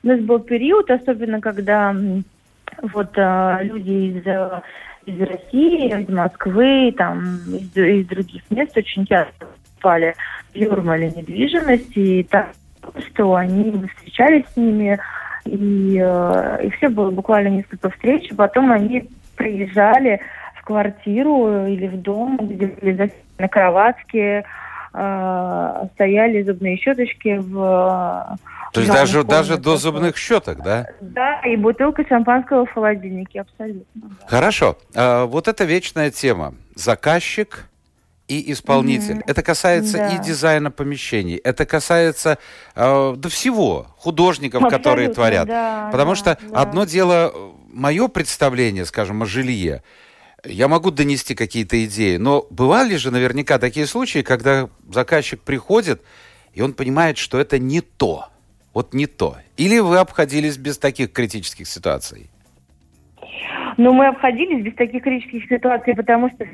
у 0.03 0.08
нас 0.08 0.20
был 0.22 0.39
период, 0.39 0.89
особенно 0.92 1.42
когда 1.42 1.96
вот 2.82 3.12
а, 3.18 3.60
люди 3.62 4.18
из 4.18 4.63
из 5.06 5.20
России, 5.20 6.01
из 6.01 6.10
Москвы, 6.10 6.94
там, 6.98 7.36
из, 7.48 7.75
из 7.75 8.08
других 8.08 8.42
мест 8.50 8.75
очень 8.77 9.06
часто 9.06 9.48
попали 9.75 10.15
в 10.53 10.58
Юрмале 10.58 11.12
недвижимость, 11.12 11.96
и 11.98 12.24
так, 12.24 12.51
что 13.08 13.36
они 13.36 13.86
встречались 13.96 14.46
с 14.53 14.58
ними, 14.58 15.00
и, 15.46 16.00
э, 16.01 16.60
и 16.63 16.70
все 16.72 16.89
было 16.89 17.12
буквально 17.12 17.50
несколько 17.50 17.89
встреч, 17.89 18.30
потом 18.36 18.72
они 18.72 19.10
приезжали 19.36 20.22
в 20.60 20.63
квартиру 20.63 21.65
или 21.68 21.88
в 21.88 22.01
дом, 22.01 22.38
где 22.42 22.68
были 22.68 23.12
на 23.38 23.48
кроватке, 23.48 24.46
э, 24.94 25.88
стояли 25.94 26.44
зубные 26.44 26.78
щеточки 26.78 27.38
в... 27.40 28.38
То 28.74 28.80
есть 28.80 28.92
даже, 28.92 29.24
даже 29.24 29.58
до 29.58 29.78
зубных 29.78 30.18
щеток, 30.18 30.63
да? 30.63 30.88
Да, 31.00 31.42
и 31.42 31.56
бутылка 31.56 32.04
шампанского 32.08 32.66
в 32.66 32.74
холодильнике, 32.74 33.42
абсолютно. 33.42 33.86
Да. 33.94 34.28
Хорошо. 34.28 34.78
А, 34.96 35.25
вот 35.25 35.48
это 35.48 35.63
вечная 35.63 36.10
тема. 36.10 36.56
Заказчик 36.75 37.68
и 38.28 38.52
исполнитель. 38.52 39.18
Mm-hmm. 39.18 39.24
Это 39.28 39.44
касается 39.44 39.98
да. 39.98 40.10
и 40.10 40.20
дизайна 40.20 40.72
помещений, 40.72 41.36
это 41.36 41.66
касается 41.66 42.38
э, 42.75 43.13
до 43.16 43.30
всего 43.30 43.88
художников, 43.98 44.63
Абсолютно, 44.63 44.78
которые 44.78 45.10
творят. 45.10 45.48
Да, 45.48 45.90
Потому 45.92 46.12
да, 46.12 46.16
что 46.16 46.38
да. 46.42 46.62
одно 46.62 46.86
дело, 46.86 47.34
мое 47.72 48.08
представление, 48.08 48.86
скажем, 48.86 49.22
о 49.24 49.25
жилье, 49.25 49.84
я 50.46 50.68
могу 50.68 50.92
донести 50.92 51.36
какие-то 51.36 51.84
идеи, 51.86 52.18
но 52.18 52.46
бывали 52.50 52.96
же 52.96 53.12
наверняка 53.12 53.60
такие 53.60 53.86
случаи, 53.86 54.20
когда 54.20 54.70
заказчик 54.92 55.40
приходит, 55.42 56.02
и 56.54 56.62
он 56.62 56.74
понимает, 56.74 57.18
что 57.18 57.40
это 57.40 57.60
не 57.60 57.82
то. 57.82 58.28
Вот 58.74 58.94
не 58.94 59.06
то. 59.06 59.38
Или 59.56 59.80
вы 59.80 60.00
обходились 60.00 60.58
без 60.58 60.78
таких 60.78 61.12
критических 61.12 61.68
ситуаций? 61.68 62.30
Ну, 63.78 63.94
мы 63.94 64.08
обходились 64.08 64.64
без 64.64 64.74
таких 64.74 65.04
критических 65.04 65.46
ситуаций, 65.48 65.96
потому 65.96 66.30
что 66.30 66.46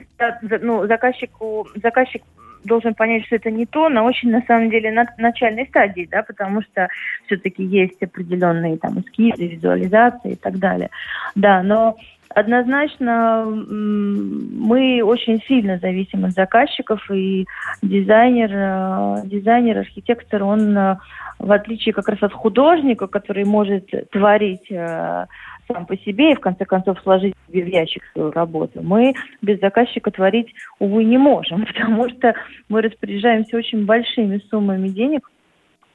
ну, 0.62 0.86
заказчику, 0.86 1.68
заказчик 1.82 2.22
должен 2.64 2.94
понять, 2.94 3.26
что 3.26 3.38
это 3.38 3.52
не 3.52 3.66
то, 3.66 3.90
на 3.90 4.04
очень, 4.04 4.32
на 4.32 4.42
самом 4.42 4.70
деле, 4.70 4.92
на 4.92 5.06
начальной 5.18 5.66
стадии, 5.68 6.08
да, 6.12 6.24
потому 6.24 6.62
что 6.62 6.90
все-таки 7.26 7.64
есть 7.64 8.02
определенные 8.04 8.78
там 8.78 9.00
эскизы, 9.00 9.48
визуализации 9.48 10.34
и 10.34 10.36
так 10.36 10.60
далее. 10.60 10.90
Да, 11.36 11.64
но 11.64 11.98
Однозначно 12.36 13.46
мы 13.48 15.02
очень 15.04 15.42
сильно 15.48 15.80
зависим 15.80 16.26
от 16.26 16.32
заказчиков, 16.32 17.02
и 17.12 17.48
дизайнер, 17.82 18.52
э, 18.54 19.28
дизайнер, 19.28 19.80
архитектор, 19.80 20.44
он 20.44 20.78
э, 20.78 20.98
в 21.40 21.52
отличие 21.52 21.94
как 21.94 22.08
раз 22.08 22.22
от 22.22 22.32
художника, 22.34 23.08
который 23.08 23.46
может 23.46 23.90
творить 24.12 24.70
э, 24.70 25.26
сам 25.68 25.86
по 25.88 25.98
себе 25.98 26.32
и 26.32 26.36
в 26.36 26.40
конце 26.40 26.66
концов 26.66 27.00
сложить 27.02 27.34
себе 27.48 27.64
в 27.64 27.68
ящик 27.68 28.04
свою 28.14 28.32
работу, 28.32 28.82
мы 28.84 29.16
без 29.42 29.60
заказчика 29.60 30.12
творить, 30.12 30.54
увы, 30.78 31.06
не 31.06 31.18
можем, 31.18 31.66
потому 31.74 32.10
что 32.10 32.36
мы 32.68 32.82
распоряжаемся 32.82 33.58
очень 33.58 33.86
большими 33.86 34.40
суммами 34.50 34.90
денег, 34.90 35.30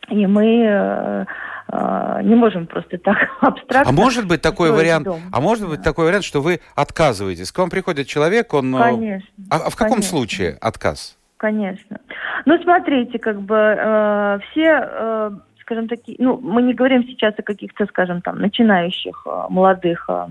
и 0.08 0.26
мы 0.26 1.26
а, 1.68 2.22
не 2.22 2.34
можем 2.34 2.66
просто 2.66 2.98
так 2.98 3.16
абстрактно. 3.40 3.90
А 3.90 3.92
может 3.92 4.26
быть 4.26 4.42
такой 4.42 4.70
вариант? 4.70 5.06
Дом. 5.06 5.20
А 5.32 5.40
может 5.40 5.68
быть 5.68 5.82
такой 5.82 6.06
вариант, 6.06 6.24
что 6.24 6.40
вы 6.40 6.60
отказываетесь? 6.74 7.50
К 7.52 7.58
вам 7.58 7.70
приходит 7.70 8.06
человек, 8.06 8.52
он. 8.54 8.76
Э, 8.76 8.80
конечно. 8.80 9.28
А, 9.50 9.56
а 9.56 9.70
в 9.70 9.76
каком 9.76 9.96
конечно. 9.96 10.10
случае 10.10 10.58
отказ? 10.60 11.16
Конечно. 11.36 11.98
Ну 12.44 12.62
смотрите, 12.62 13.18
как 13.18 13.40
бы 13.40 13.56
э, 13.56 14.38
все, 14.50 14.88
э, 14.88 15.30
скажем 15.62 15.88
такие, 15.88 16.16
ну 16.20 16.38
мы 16.40 16.62
не 16.62 16.74
говорим 16.74 17.04
сейчас 17.04 17.34
о 17.38 17.42
каких-то, 17.42 17.86
скажем 17.86 18.20
там, 18.20 18.38
начинающих 18.38 19.26
э, 19.26 19.46
молодых 19.48 20.08
э, 20.08 20.26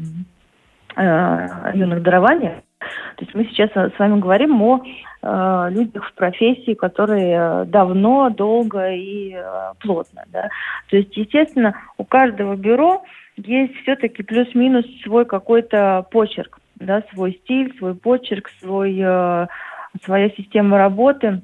э, 0.95 1.71
юных 1.73 2.03
дарованиях. 2.03 2.53
То 3.17 3.25
есть 3.25 3.33
мы 3.35 3.45
сейчас 3.45 3.69
с 3.71 3.99
вами 3.99 4.19
говорим 4.19 4.61
о 4.61 4.81
э, 4.81 5.67
людях 5.71 6.05
в 6.05 6.13
профессии, 6.13 6.73
которые 6.73 7.35
э, 7.35 7.65
давно, 7.65 8.29
долго 8.29 8.91
и 8.91 9.33
э, 9.33 9.73
плотно. 9.79 10.23
Да? 10.27 10.49
То 10.89 10.97
есть, 10.97 11.15
естественно, 11.15 11.75
у 11.97 12.03
каждого 12.03 12.55
бюро 12.55 13.03
есть 13.37 13.75
все-таки 13.81 14.23
плюс-минус 14.23 14.85
свой 15.03 15.25
какой-то 15.25 16.05
почерк, 16.11 16.59
да, 16.75 17.03
свой 17.13 17.39
стиль, 17.43 17.75
свой 17.77 17.95
почерк, 17.95 18.49
свой, 18.59 18.97
э, 18.99 19.47
своя 20.03 20.29
система 20.31 20.77
работы 20.77 21.41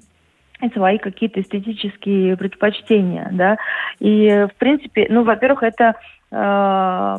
свои 0.73 0.97
какие-то 0.97 1.39
эстетические 1.39 2.35
предпочтения, 2.35 3.29
да. 3.31 3.57
И, 3.99 4.47
в 4.53 4.57
принципе, 4.57 5.07
ну, 5.09 5.23
во-первых, 5.23 5.63
это 5.63 5.95
э, 6.31 7.17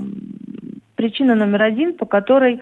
причина 0.94 1.34
номер 1.34 1.62
один, 1.62 1.94
по 1.94 2.04
которой 2.04 2.60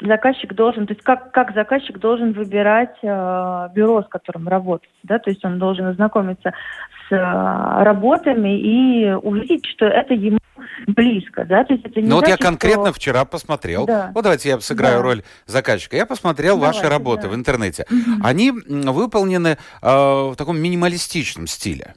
заказчик 0.00 0.54
должен, 0.54 0.86
то 0.86 0.92
есть 0.92 1.04
как, 1.04 1.32
как 1.32 1.54
заказчик 1.54 1.98
должен 1.98 2.32
выбирать 2.32 2.96
э, 3.02 3.68
бюро, 3.74 4.02
с 4.02 4.08
которым 4.08 4.48
работать, 4.48 4.90
да, 5.02 5.18
то 5.18 5.30
есть 5.30 5.44
он 5.44 5.58
должен 5.58 5.86
ознакомиться 5.86 6.52
с 7.08 7.12
э, 7.12 7.16
работами 7.16 8.58
и 8.58 9.12
увидеть, 9.12 9.64
что 9.66 9.86
это 9.86 10.14
ему 10.14 10.38
близко, 10.88 11.44
да, 11.44 11.64
то 11.64 11.74
есть 11.74 11.84
это 11.84 12.00
не 12.00 12.08
Ну 12.08 12.16
вот 12.16 12.28
я 12.28 12.36
конкретно 12.36 12.86
что... 12.86 12.94
вчера 12.94 13.24
посмотрел, 13.24 13.86
да. 13.86 14.10
вот 14.14 14.22
давайте 14.22 14.48
я 14.48 14.60
сыграю 14.60 14.98
да. 14.98 15.02
роль 15.02 15.22
заказчика, 15.46 15.96
я 15.96 16.06
посмотрел 16.06 16.56
давайте, 16.56 16.78
ваши 16.78 16.90
работы 16.90 17.22
да. 17.22 17.28
в 17.28 17.34
интернете, 17.34 17.86
угу. 17.90 18.22
они 18.24 18.50
выполнены 18.50 19.56
э, 19.82 19.86
в 19.86 20.34
таком 20.36 20.58
минималистичном 20.58 21.46
стиле. 21.46 21.94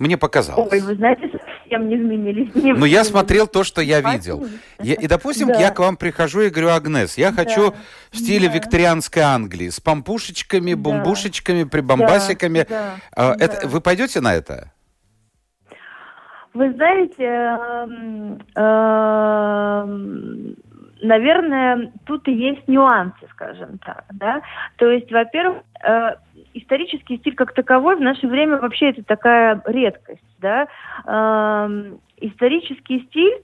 Мне 0.00 0.16
показалось. 0.16 0.72
Ой, 0.72 0.80
вы 0.80 0.94
знаете, 0.94 1.30
совсем 1.30 1.88
не 1.90 1.96
изменились. 1.96 2.54
Не 2.54 2.72
Но 2.72 2.86
я 2.86 3.04
смотрел 3.04 3.46
то, 3.46 3.64
что 3.64 3.82
я 3.82 4.00
видел. 4.00 4.46
Я, 4.80 4.94
и, 4.94 5.06
допустим, 5.06 5.48
Да. 5.48 5.60
я 5.60 5.70
к 5.70 5.78
вам 5.78 5.98
прихожу 5.98 6.40
и 6.40 6.48
говорю, 6.48 6.70
Агнес, 6.70 7.18
я 7.18 7.32
хочу 7.32 7.74
в 8.10 8.16
стиле 8.16 8.48
да. 8.48 8.54
викторианской 8.54 9.20
Англии, 9.20 9.68
с 9.68 9.78
помпушечками, 9.78 10.72
Да. 10.72 10.78
бомбушечками, 10.80 11.64
прибамбасиками. 11.64 12.64
Да, 12.66 12.94
А, 13.14 13.34
да. 13.34 13.44
это, 13.44 13.68
вы 13.68 13.82
пойдете 13.82 14.22
на 14.22 14.34
это? 14.34 14.72
Вы 16.54 16.72
знаете, 16.72 17.22
эм, 17.22 18.40
эм, 18.56 20.56
наверное, 21.02 21.92
тут 22.06 22.26
и 22.26 22.32
есть 22.32 22.66
нюансы, 22.68 23.20
скажем 23.32 23.76
так, 23.84 24.06
да. 24.14 24.40
То 24.76 24.90
есть, 24.90 25.12
во-первых, 25.12 25.58
э, 25.86 26.14
исторический 26.54 27.18
стиль 27.18 27.34
как 27.34 27.54
таковой 27.54 27.96
в 27.96 28.00
наше 28.00 28.26
время 28.26 28.58
вообще 28.58 28.90
это 28.90 29.02
такая 29.02 29.62
редкость, 29.66 30.22
да. 30.38 30.66
Эм, 31.06 32.00
исторический 32.18 33.04
стиль 33.08 33.42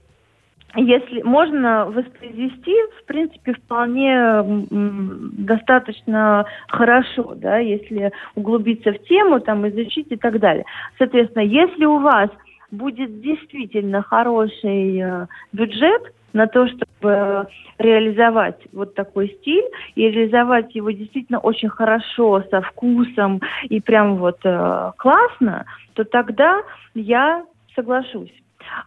если 0.75 1.21
можно 1.21 1.85
воспроизвести, 1.85 2.75
в 2.99 3.05
принципе, 3.05 3.53
вполне 3.53 4.43
достаточно 4.69 6.45
хорошо, 6.67 7.33
да, 7.35 7.57
если 7.57 8.11
углубиться 8.35 8.91
в 8.91 8.99
тему, 9.05 9.39
там, 9.39 9.67
изучить 9.69 10.07
и 10.11 10.17
так 10.17 10.39
далее. 10.39 10.65
Соответственно, 10.97 11.43
если 11.43 11.85
у 11.85 11.99
вас 11.99 12.29
будет 12.69 13.21
действительно 13.21 14.01
хороший 14.01 14.99
э, 14.99 15.27
бюджет 15.53 16.13
на 16.33 16.47
то, 16.47 16.67
чтобы 16.67 17.47
реализовать 17.77 18.59
вот 18.73 18.95
такой 18.95 19.29
стиль 19.39 19.65
и 19.95 20.09
реализовать 20.09 20.75
его 20.75 20.91
действительно 20.91 21.39
очень 21.39 21.69
хорошо, 21.69 22.43
со 22.49 22.61
вкусом 22.61 23.41
и 23.63 23.79
прям 23.79 24.17
вот 24.17 24.39
э, 24.43 24.91
классно, 24.97 25.65
то 25.93 26.03
тогда 26.03 26.61
я 26.95 27.45
соглашусь. 27.75 28.33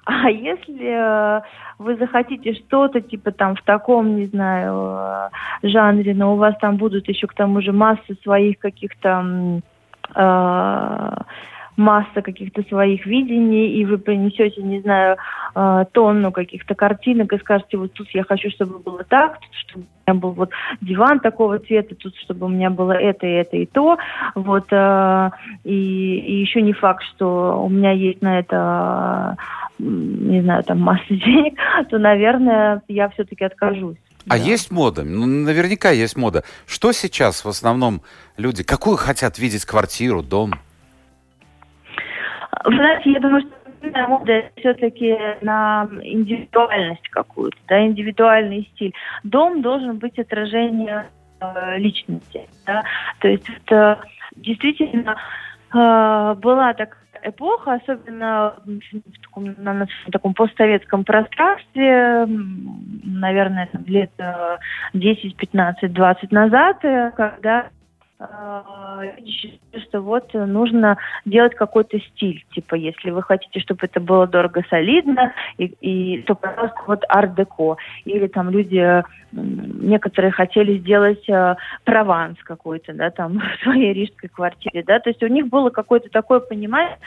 А 0.04 0.30
если 0.30 1.38
э, 1.38 1.40
вы 1.78 1.96
захотите 1.96 2.54
что-то 2.54 3.00
типа 3.00 3.32
там 3.32 3.56
в 3.56 3.62
таком, 3.62 4.16
не 4.16 4.26
знаю, 4.26 5.30
э, 5.62 5.68
жанре, 5.68 6.14
но 6.14 6.34
у 6.34 6.36
вас 6.36 6.54
там 6.60 6.76
будут 6.76 7.08
еще 7.08 7.26
к 7.26 7.34
тому 7.34 7.62
же 7.62 7.72
масса 7.72 8.14
своих 8.22 8.58
каких-то 8.58 9.60
э, 10.14 11.10
масса 11.80 12.22
каких-то 12.22 12.62
своих 12.68 13.06
видений, 13.06 13.80
и 13.80 13.84
вы 13.84 13.98
принесете, 13.98 14.62
не 14.62 14.80
знаю, 14.80 15.16
э, 15.54 15.84
тонну 15.92 16.30
каких-то 16.30 16.74
картинок 16.74 17.32
и 17.32 17.38
скажете, 17.38 17.78
вот 17.78 17.92
тут 17.94 18.08
я 18.10 18.22
хочу, 18.22 18.50
чтобы 18.50 18.78
было 18.78 19.02
так, 19.02 19.40
тут, 19.40 19.54
чтобы 19.54 19.84
у 19.84 20.10
меня 20.10 20.20
был 20.20 20.30
вот 20.32 20.50
диван 20.80 21.20
такого 21.20 21.58
цвета, 21.58 21.94
тут, 21.94 22.14
чтобы 22.16 22.46
у 22.46 22.48
меня 22.48 22.70
было 22.70 22.92
это, 22.92 23.26
и 23.26 23.30
это, 23.30 23.56
и 23.56 23.66
то, 23.66 23.96
вот, 24.34 24.66
э, 24.70 25.30
и, 25.64 26.18
и 26.18 26.40
еще 26.40 26.62
не 26.62 26.74
факт, 26.74 27.02
что 27.14 27.64
у 27.64 27.68
меня 27.68 27.92
есть 27.92 28.22
на 28.22 28.38
это, 28.38 29.36
э, 29.78 29.82
не 29.82 30.42
знаю, 30.42 30.62
там 30.64 30.80
масса 30.80 31.04
денег, 31.08 31.58
то, 31.88 31.98
наверное, 31.98 32.82
я 32.88 33.08
все-таки 33.08 33.44
откажусь. 33.44 33.96
А 34.26 34.36
Да. 34.36 34.36
есть 34.36 34.70
мода? 34.70 35.02
Ну, 35.02 35.24
наверняка 35.26 35.90
есть 35.90 36.16
мода. 36.16 36.44
Что 36.66 36.92
сейчас 36.92 37.42
в 37.42 37.48
основном 37.48 38.02
люди, 38.36 38.62
какую 38.62 38.98
хотят 38.98 39.38
видеть 39.38 39.64
квартиру, 39.64 40.22
дом? 40.22 40.52
Вы 42.64 42.74
знаете, 42.76 43.12
я 43.12 43.20
думаю, 43.20 43.42
что 43.42 44.08
мода 44.08 44.44
все-таки 44.56 45.16
на 45.40 45.88
индивидуальность 46.02 47.08
какую-то, 47.10 47.56
да, 47.68 47.84
индивидуальный 47.84 48.68
стиль. 48.74 48.94
Дом 49.22 49.62
должен 49.62 49.98
быть 49.98 50.18
отражением 50.18 51.04
э, 51.40 51.78
личности, 51.78 52.46
да, 52.66 52.82
то 53.20 53.28
есть 53.28 53.48
это 53.48 54.00
действительно 54.36 55.16
э, 55.72 56.34
была 56.40 56.74
такая 56.74 57.00
эпоха, 57.22 57.74
особенно 57.74 58.54
в 58.64 59.22
таком, 59.22 59.54
на 59.58 59.74
нашем 59.74 60.12
таком 60.12 60.34
постсоветском 60.34 61.04
пространстве, 61.04 62.26
наверное, 63.04 63.68
лет 63.86 64.10
э, 64.18 64.58
10, 64.94 65.36
15, 65.36 65.92
20 65.92 66.32
назад, 66.32 66.84
э, 66.84 67.12
когда 67.16 67.68
люди 68.20 69.30
считали, 69.30 69.82
что 69.84 70.00
вот 70.02 70.32
нужно 70.34 70.98
делать 71.24 71.54
какой-то 71.54 71.98
стиль. 72.00 72.44
Типа, 72.52 72.74
если 72.74 73.10
вы 73.10 73.22
хотите, 73.22 73.60
чтобы 73.60 73.86
это 73.86 74.00
было 74.00 74.26
дорого, 74.26 74.62
солидно, 74.68 75.32
и, 75.58 75.64
и 75.80 76.22
то, 76.22 76.34
пожалуйста, 76.34 76.78
вот 76.86 77.02
арт-деко. 77.08 77.76
Или 78.04 78.26
там 78.26 78.50
люди, 78.50 79.02
некоторые 79.32 80.32
хотели 80.32 80.78
сделать 80.78 81.28
э, 81.28 81.56
прованс 81.84 82.38
какой-то, 82.42 82.92
да, 82.92 83.10
там, 83.10 83.38
в 83.60 83.62
своей 83.62 83.92
рижской 83.92 84.28
квартире, 84.28 84.82
да, 84.86 85.00
то 85.00 85.10
есть 85.10 85.22
у 85.22 85.28
них 85.28 85.48
было 85.48 85.70
какое-то 85.70 86.08
такое 86.10 86.40
понимание, 86.40 86.98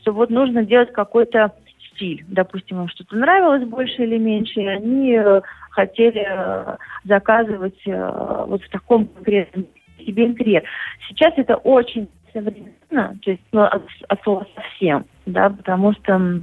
что 0.00 0.12
вот 0.12 0.30
нужно 0.30 0.64
делать 0.64 0.92
какой-то 0.92 1.52
стиль. 1.92 2.24
Допустим, 2.28 2.82
им 2.82 2.88
что-то 2.88 3.16
нравилось 3.16 3.64
больше 3.64 4.02
или 4.02 4.18
меньше, 4.18 4.60
и 4.60 4.66
они 4.66 5.12
э, 5.14 5.40
хотели 5.70 6.26
э, 6.26 6.76
заказывать 7.04 7.80
э, 7.86 8.44
вот 8.46 8.62
в 8.62 8.70
таком 8.70 9.06
конкретном 9.06 9.66
себе 10.00 10.26
интерьер. 10.26 10.64
Сейчас 11.08 11.32
это 11.36 11.56
очень 11.56 12.08
современно, 12.32 13.18
то 13.22 13.30
есть 13.30 13.42
ну, 13.52 13.62
от, 13.62 13.82
от 14.08 14.22
слова 14.22 14.46
совсем, 14.54 15.06
да, 15.26 15.50
потому 15.50 15.92
что 15.94 16.40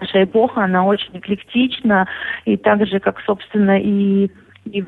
наша 0.00 0.24
эпоха, 0.24 0.64
она 0.64 0.84
очень 0.84 1.18
эклектична, 1.18 2.08
и 2.44 2.56
так 2.56 2.86
же, 2.86 3.00
как, 3.00 3.20
собственно, 3.22 3.80
и, 3.80 4.30
и 4.64 4.84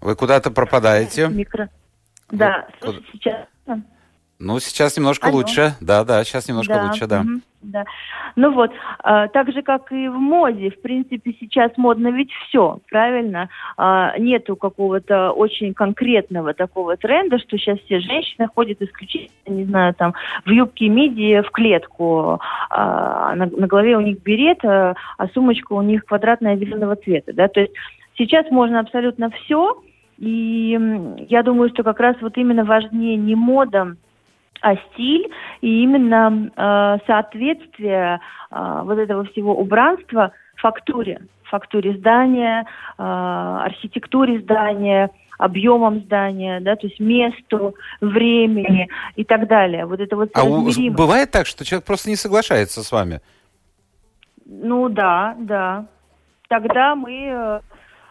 Вы 0.00 0.14
куда-то 0.14 0.50
пропадаете? 0.50 1.28
микро... 1.28 1.68
Да, 2.30 2.66
куда- 2.80 2.92
слушай, 2.92 3.04
сейчас... 3.12 3.46
Ну, 4.38 4.58
сейчас 4.58 4.96
немножко 4.96 5.28
Алло. 5.28 5.38
лучше. 5.38 5.72
Да, 5.80 6.04
да, 6.04 6.22
сейчас 6.24 6.46
немножко 6.48 6.78
лучше, 6.82 7.06
да. 7.06 7.22
мгм, 7.22 7.42
да. 7.62 7.84
Ну 8.36 8.52
вот, 8.52 8.70
а, 8.98 9.28
так 9.28 9.50
же, 9.50 9.62
как 9.62 9.90
и 9.92 10.08
в 10.08 10.18
моде, 10.18 10.70
в 10.70 10.82
принципе, 10.82 11.34
сейчас 11.40 11.72
модно 11.78 12.08
ведь 12.08 12.30
все, 12.32 12.78
правильно? 12.90 13.48
А, 13.78 14.12
нету 14.18 14.56
какого-то 14.56 15.32
очень 15.32 15.72
конкретного 15.72 16.52
такого 16.52 16.98
тренда, 16.98 17.38
что 17.38 17.56
сейчас 17.56 17.78
все 17.80 18.00
женщины 18.00 18.46
ходят 18.54 18.82
исключительно, 18.82 19.30
не 19.46 19.64
знаю, 19.64 19.94
там, 19.94 20.12
в 20.44 20.50
юбке 20.50 20.88
миди 20.88 21.40
в 21.40 21.50
клетку, 21.50 22.38
а, 22.68 23.34
на, 23.36 23.46
на 23.46 23.66
голове 23.66 23.96
у 23.96 24.00
них 24.00 24.22
берет, 24.22 24.62
а, 24.66 24.94
а 25.16 25.28
сумочка 25.28 25.72
у 25.72 25.80
них 25.80 26.04
квадратная 26.04 26.56
зеленого 26.56 26.96
цвета, 26.96 27.32
да, 27.32 27.48
то 27.48 27.60
есть 27.60 27.72
сейчас 28.18 28.50
можно 28.50 28.80
абсолютно 28.80 29.30
все, 29.30 29.82
и 30.18 30.78
я 31.28 31.42
думаю, 31.42 31.70
что 31.70 31.82
как 31.82 32.00
раз 32.00 32.16
вот 32.20 32.36
именно 32.36 32.64
важнее 32.64 33.16
не 33.16 33.34
мода, 33.34 33.96
стиль 34.92 35.30
и 35.60 35.82
именно 35.82 36.50
э, 36.56 36.98
соответствие 37.06 38.20
э, 38.50 38.80
вот 38.84 38.98
этого 38.98 39.24
всего 39.24 39.54
убранства 39.58 40.32
фактуре, 40.56 41.20
фактуре 41.44 41.96
здания, 41.96 42.66
э, 42.98 43.02
архитектуре 43.02 44.40
здания, 44.40 45.10
объемам 45.38 46.00
здания, 46.00 46.60
да, 46.60 46.76
то 46.76 46.86
есть 46.86 46.98
месту, 46.98 47.74
времени 48.00 48.88
и 49.16 49.24
так 49.24 49.46
далее. 49.48 49.86
Вот 49.86 50.00
это 50.00 50.16
вот 50.16 50.30
А 50.34 50.44
у- 50.44 50.90
бывает 50.90 51.30
так, 51.30 51.46
что 51.46 51.64
человек 51.64 51.84
просто 51.84 52.08
не 52.08 52.16
соглашается 52.16 52.82
с 52.82 52.90
вами? 52.90 53.20
Ну 54.46 54.88
да, 54.88 55.36
да. 55.38 55.86
Тогда 56.48 56.94
мы 56.94 57.26
э, 57.26 57.60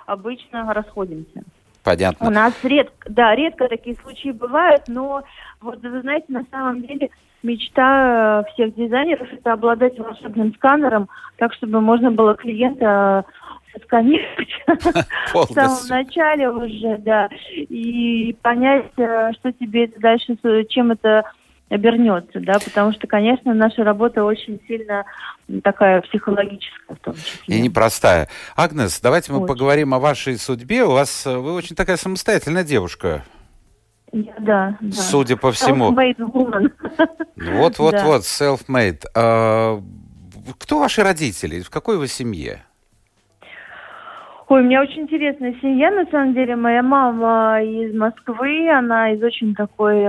обычно 0.05 0.73
расходимся. 0.73 1.43
У 1.86 1.89
Понятно. 1.89 2.30
нас 2.32 2.54
редко, 2.63 3.08
да, 3.08 3.36
редко 3.36 3.67
такие 3.67 3.95
случаи 3.98 4.30
бывают, 4.30 4.84
но 4.88 5.21
вот 5.62 5.84
вы 5.84 6.02
знаете, 6.02 6.26
на 6.30 6.43
самом 6.50 6.82
деле 6.82 7.12
мечта 7.43 8.41
э, 8.41 8.52
всех 8.54 8.74
дизайнеров 8.74 9.32
это 9.32 9.54
обладать 9.54 9.98
волшебным 10.00 10.56
сканером, 10.56 11.10
так 11.38 11.54
чтобы 11.54 11.82
можно 11.82 12.10
было 12.10 12.34
клиента 12.34 13.24
э, 13.28 13.78
сосканировать 13.78 14.50
в 15.34 15.54
самом 15.54 15.88
начале 15.88 16.50
уже, 16.50 16.98
да, 16.98 17.30
и 17.56 18.36
понять, 18.41 18.91
э, 18.98 19.32
что 19.34 19.52
тебе 19.54 19.86
это 19.86 20.00
дальше, 20.00 20.36
чем 20.69 20.91
это 20.91 21.24
обернется, 21.69 22.39
да, 22.39 22.60
потому 22.63 22.91
что, 22.93 23.08
конечно, 23.08 23.54
наша 23.54 23.84
работа 23.84 24.23
очень 24.23 24.62
сильно 24.67 25.04
такая 25.63 26.01
психологическая 26.01 26.95
в 26.95 26.99
том 26.99 27.15
числе. 27.15 27.58
И 27.58 27.62
непростая. 27.62 28.28
Агнес, 28.56 28.99
давайте 29.01 29.32
мы 29.32 29.39
Очень. 29.39 29.47
поговорим 29.47 29.93
о 29.93 29.99
вашей 29.99 30.38
судьбе. 30.38 30.84
У 30.86 30.91
вас, 30.91 31.25
э, 31.25 31.36
вы 31.38 31.54
очень 31.54 31.75
такая 31.75 31.97
самостоятельная 31.97 32.63
девушка, 32.63 33.23
Да, 34.12 34.78
да. 34.80 34.91
судя 34.91 35.38
по 35.38 35.51
всему. 35.51 35.91
Self-made 35.91 36.17
woman. 36.19 36.71
Вот, 37.38 37.80
вот, 37.80 37.91
Да. 37.95 38.06
вот, 38.06 38.21
self-made. 38.21 39.04
А, 39.15 39.82
кто 40.60 40.80
ваши 40.80 41.01
родители? 41.04 41.62
В 41.62 41.69
какой 41.71 41.97
вы 41.97 42.08
семье? 42.08 42.63
Ой, 44.47 44.62
у 44.62 44.63
меня 44.63 44.82
очень 44.82 45.01
интересная 45.01 45.56
семья, 45.60 45.89
на 45.89 46.06
самом 46.12 46.36
деле. 46.36 46.56
Моя 46.56 46.84
мама 46.84 47.63
из 47.63 47.95
Москвы, 47.95 48.69
она 48.69 49.12
из 49.12 49.23
очень 49.23 49.56
такой 49.56 50.08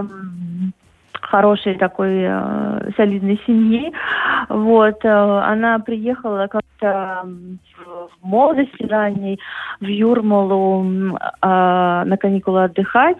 хорошей 1.27 1.75
такой 1.75 2.23
э, 2.23 2.91
солидной 2.97 3.41
семьи. 3.47 3.93
Вот, 4.49 5.05
э, 5.05 5.09
она 5.09 5.79
приехала 5.79 6.47
как-то 6.47 7.27
в 8.21 8.27
молодости 8.27 8.83
ранней 8.85 9.41
в 9.81 9.87
Юрмалу 9.87 11.17
а, 11.41 12.05
на 12.05 12.17
каникулы 12.19 12.65
отдыхать, 12.65 13.19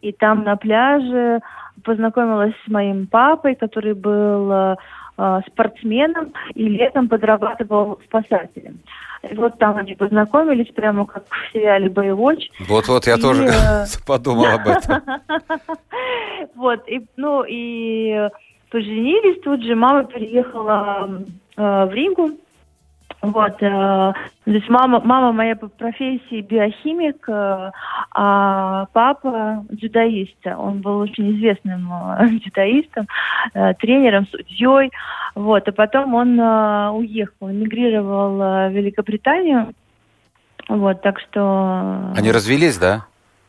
и 0.00 0.12
там 0.12 0.44
на 0.44 0.56
пляже 0.56 1.40
познакомилась 1.82 2.54
с 2.64 2.70
моим 2.70 3.06
папой, 3.06 3.54
который 3.54 3.94
был 3.94 4.50
э, 4.50 4.72
э, 4.72 4.76
спортсменом 5.46 6.32
и 6.54 6.68
летом 6.68 7.08
подрабатывал 7.08 8.00
спасателем. 8.04 8.80
И 9.30 9.34
вот 9.34 9.58
там 9.58 9.76
они 9.76 9.94
познакомились, 9.94 10.72
прямо 10.74 11.06
как 11.06 11.24
в 11.28 11.52
сериале 11.52 11.88
«Боевоч». 11.88 12.48
Вот-вот, 12.68 13.06
я 13.06 13.14
и, 13.14 13.20
тоже 13.20 13.44
э... 13.44 13.84
подумал 14.06 14.46
об 14.46 14.68
этом. 14.68 15.02
Вот, 16.54 16.86
и, 16.88 17.04
ну, 17.16 17.42
и 17.42 18.28
поженились 18.70 19.40
тут 19.42 19.62
же. 19.62 19.74
Мама 19.74 20.04
переехала 20.04 21.08
э, 21.56 21.84
в 21.86 21.90
Ригу, 21.92 22.32
вот, 23.32 23.62
э, 23.62 23.66
то 23.68 24.14
есть 24.44 24.68
мама, 24.68 25.00
мама 25.00 25.32
моя 25.32 25.56
по 25.56 25.68
профессии 25.68 26.40
биохимик, 26.40 27.28
э, 27.28 27.70
а 28.12 28.86
папа 28.92 29.64
дзюдоист. 29.70 30.46
Он 30.46 30.80
был 30.80 30.98
очень 30.98 31.36
известным 31.36 31.90
э, 31.92 32.28
дзюдоистом, 32.44 33.06
э, 33.54 33.74
тренером, 33.74 34.26
судьей. 34.28 34.90
Вот, 35.34 35.66
а 35.68 35.72
потом 35.72 36.14
он 36.14 36.38
э, 36.38 36.90
уехал, 36.90 37.50
эмигрировал 37.50 38.40
э, 38.40 38.68
в 38.68 38.72
Великобританию. 38.72 39.74
Вот, 40.68 41.02
так 41.02 41.20
что... 41.20 42.12
Они 42.16 42.32
развелись, 42.32 42.78
да? 42.78 43.06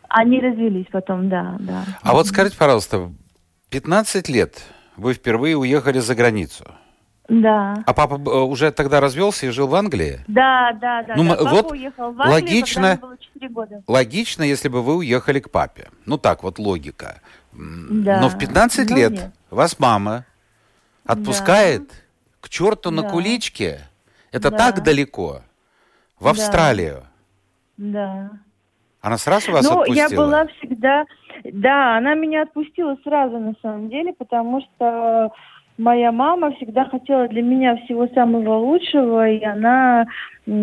Они 0.10 0.40
развелись 0.40 0.88
потом, 0.92 1.30
да, 1.30 1.56
да. 1.60 1.84
А 2.02 2.14
вот 2.14 2.28
скажите, 2.28 2.58
пожалуйста, 2.58 3.10
15 3.70 4.30
лет 4.30 4.64
вы 4.98 5.14
впервые 5.14 5.58
уехали 5.58 6.00
за 6.00 6.16
границу. 6.16 6.66
Да. 7.28 7.84
А 7.86 7.94
папа 7.94 8.16
э, 8.16 8.40
уже 8.40 8.72
тогда 8.72 9.00
развелся 9.00 9.48
и 9.48 9.50
жил 9.50 9.68
в 9.68 9.76
Англии? 9.76 10.20
Да, 10.28 10.74
да, 10.80 11.04
да. 11.04 11.16
Ну, 11.16 11.24
да. 11.24 11.36
Папа 11.36 11.50
вот 11.50 11.72
уехал 11.72 12.12
в 12.12 12.22
Англию, 12.22 12.32
логично, 12.32 13.00
было 13.02 13.18
4 13.18 13.50
года. 13.50 13.84
Логично, 13.88 14.44
если 14.44 14.70
бы 14.70 14.84
вы 14.84 14.98
уехали 14.98 15.40
к 15.40 15.50
папе. 15.50 15.90
Ну 16.06 16.18
так 16.18 16.44
вот 16.44 16.60
логика. 16.60 17.22
Да. 17.54 18.20
Но 18.22 18.30
в 18.30 18.38
15 18.38 18.90
ну, 18.90 18.96
лет 18.96 19.12
нет. 19.12 19.32
вас 19.50 19.80
мама 19.80 20.26
отпускает 21.06 21.88
да. 21.88 21.96
к 22.42 22.50
черту 22.50 22.92
да. 22.92 23.02
на 23.02 23.10
куличке. 23.10 23.82
Это 24.32 24.52
да. 24.52 24.58
так 24.58 24.84
далеко. 24.84 25.42
В 26.20 26.28
Австралию. 26.28 27.04
Да. 27.78 28.30
Она 29.02 29.18
сразу 29.18 29.52
вас 29.52 29.66
ну, 29.66 29.82
отпустила? 29.82 30.10
я 30.10 30.16
была 30.16 30.48
всегда... 30.48 31.06
Да, 31.44 31.98
она 31.98 32.16
меня 32.16 32.44
отпустила 32.44 32.98
сразу, 33.04 33.38
на 33.38 33.54
самом 33.62 33.90
деле, 33.90 34.14
потому 34.14 34.62
что 34.62 35.32
моя 35.78 36.12
мама 36.12 36.52
всегда 36.52 36.86
хотела 36.86 37.28
для 37.28 37.42
меня 37.42 37.76
всего 37.78 38.08
самого 38.08 38.56
лучшего, 38.58 39.30
и 39.30 39.44
она, 39.44 40.06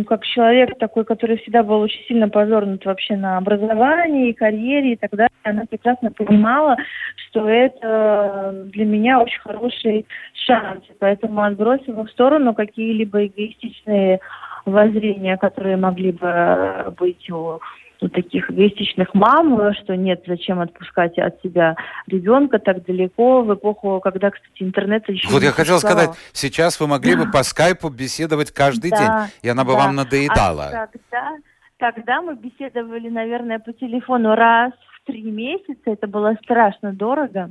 как 0.06 0.24
человек 0.24 0.78
такой, 0.78 1.04
который 1.04 1.38
всегда 1.38 1.62
был 1.62 1.80
очень 1.80 2.02
сильно 2.06 2.28
позорнут 2.28 2.84
вообще 2.84 3.16
на 3.16 3.38
образовании, 3.38 4.32
карьере 4.32 4.92
и 4.92 4.96
так 4.96 5.10
далее, 5.10 5.30
она 5.42 5.64
прекрасно 5.68 6.10
понимала, 6.10 6.76
что 7.16 7.48
это 7.48 8.64
для 8.72 8.84
меня 8.84 9.20
очень 9.20 9.40
хороший 9.40 10.06
шанс, 10.46 10.84
поэтому 10.98 11.42
отбросила 11.42 12.04
в 12.04 12.10
сторону 12.10 12.54
какие-либо 12.54 13.26
эгоистичные 13.26 14.20
воззрения, 14.64 15.36
которые 15.36 15.76
могли 15.76 16.12
бы 16.12 16.94
быть 16.98 17.28
у 17.30 17.58
у 18.02 18.08
таких 18.08 18.50
эгоистичных 18.50 19.14
мам, 19.14 19.72
что 19.74 19.96
нет, 19.96 20.22
зачем 20.26 20.60
отпускать 20.60 21.18
от 21.18 21.40
себя 21.42 21.76
ребенка 22.06 22.58
так 22.58 22.84
далеко 22.84 23.42
в 23.42 23.54
эпоху, 23.54 24.00
когда, 24.00 24.30
кстати, 24.30 24.62
интернет 24.62 25.08
еще 25.08 25.28
Вот 25.28 25.42
я 25.42 25.52
хотел 25.52 25.78
сказать, 25.78 26.10
сейчас 26.32 26.80
вы 26.80 26.86
могли 26.86 27.16
бы 27.16 27.30
по 27.30 27.42
скайпу 27.42 27.88
беседовать 27.88 28.50
каждый 28.50 28.90
да, 28.90 28.96
день, 28.96 29.32
и 29.42 29.48
она 29.48 29.64
бы 29.64 29.72
да. 29.72 29.78
вам 29.78 29.96
надоедала. 29.96 30.66
А 30.66 30.86
тогда, 30.86 31.36
тогда 31.78 32.22
мы 32.22 32.34
беседовали, 32.34 33.08
наверное, 33.08 33.58
по 33.58 33.72
телефону 33.72 34.34
раз 34.34 34.72
в 34.72 35.06
три 35.06 35.22
месяца, 35.22 35.80
это 35.84 36.06
было 36.06 36.36
страшно 36.42 36.92
дорого, 36.92 37.50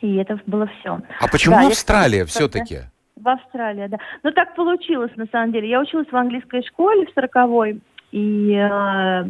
и 0.00 0.16
это 0.16 0.40
было 0.46 0.68
все. 0.80 1.00
А 1.20 1.28
почему 1.28 1.56
да, 1.56 1.66
Австралия 1.68 2.24
все-таки? 2.24 2.80
В 3.16 3.28
Австралии, 3.28 3.88
да. 3.88 3.98
Ну, 4.22 4.30
так 4.30 4.54
получилось, 4.54 5.10
на 5.16 5.26
самом 5.26 5.52
деле. 5.52 5.68
Я 5.68 5.80
училась 5.80 6.06
в 6.08 6.16
английской 6.16 6.62
школе 6.62 7.06
в 7.06 7.10
сороковой, 7.14 7.80
и 8.12 8.52
э, 8.52 9.24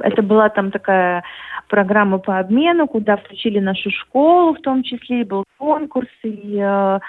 это 0.00 0.22
была 0.22 0.48
там 0.48 0.70
такая 0.70 1.24
программа 1.68 2.18
по 2.18 2.38
обмену, 2.38 2.86
куда 2.86 3.16
включили 3.16 3.58
нашу 3.58 3.90
школу 3.90 4.54
в 4.54 4.60
том 4.60 4.82
числе, 4.82 5.24
был 5.24 5.44
конкурс, 5.58 6.08
и, 6.22 6.58
э, 6.60 7.00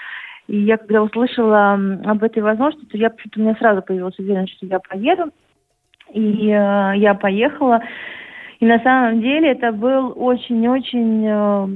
и 0.48 0.58
я 0.58 0.76
когда 0.76 1.02
услышала 1.02 1.74
об 2.04 2.22
этой 2.22 2.42
возможности, 2.42 2.90
то 2.90 2.98
я 2.98 3.10
почему-то 3.10 3.40
у 3.40 3.42
меня 3.42 3.54
сразу 3.56 3.82
появилась 3.82 4.18
уверенность, 4.18 4.56
что 4.56 4.66
я 4.66 4.78
поеду. 4.78 5.30
И 6.12 6.48
э, 6.48 6.92
я 6.96 7.14
поехала. 7.14 7.82
И 8.60 8.66
на 8.66 8.78
самом 8.80 9.20
деле 9.20 9.50
это 9.52 9.72
был 9.72 10.12
очень-очень 10.16 11.24
э, 11.26 11.68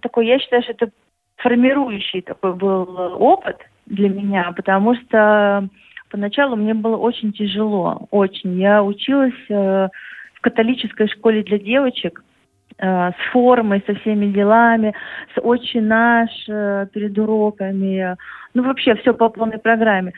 такой, 0.00 0.26
я 0.26 0.38
считаю, 0.38 0.62
что 0.62 0.72
это 0.72 0.90
формирующий 1.36 2.22
такой 2.22 2.54
был 2.54 3.16
опыт 3.18 3.58
для 3.86 4.08
меня, 4.08 4.52
потому 4.56 4.94
что 4.94 5.68
Поначалу 6.12 6.56
мне 6.56 6.74
было 6.74 6.98
очень 6.98 7.32
тяжело, 7.32 8.06
очень. 8.10 8.60
Я 8.60 8.82
училась 8.82 9.32
э, 9.48 9.88
в 10.34 10.40
католической 10.42 11.08
школе 11.08 11.42
для 11.42 11.58
девочек 11.58 12.22
э, 12.76 13.12
с 13.12 13.32
формой, 13.32 13.82
со 13.86 13.94
всеми 13.94 14.26
делами, 14.26 14.92
с 15.34 15.40
«Отче 15.40 15.80
наш» 15.80 16.28
э, 16.50 16.86
перед 16.92 17.18
уроками. 17.18 18.14
Ну, 18.52 18.62
вообще 18.62 18.94
все 18.96 19.14
по 19.14 19.30
полной 19.30 19.56
программе. 19.56 20.12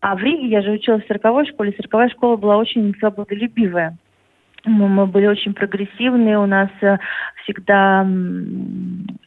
А 0.00 0.14
в 0.14 0.20
Риге 0.20 0.46
я 0.46 0.62
же 0.62 0.70
училась 0.70 1.02
в 1.02 1.08
цирковой 1.08 1.46
школе. 1.46 1.72
Цирковая 1.72 2.10
школа 2.10 2.36
была 2.36 2.56
очень 2.56 2.94
свободолюбивая. 3.00 3.98
Мы 4.66 5.06
были 5.06 5.26
очень 5.26 5.52
прогрессивные, 5.52 6.38
у 6.38 6.46
нас 6.46 6.68
э, 6.80 6.96
всегда, 7.42 8.06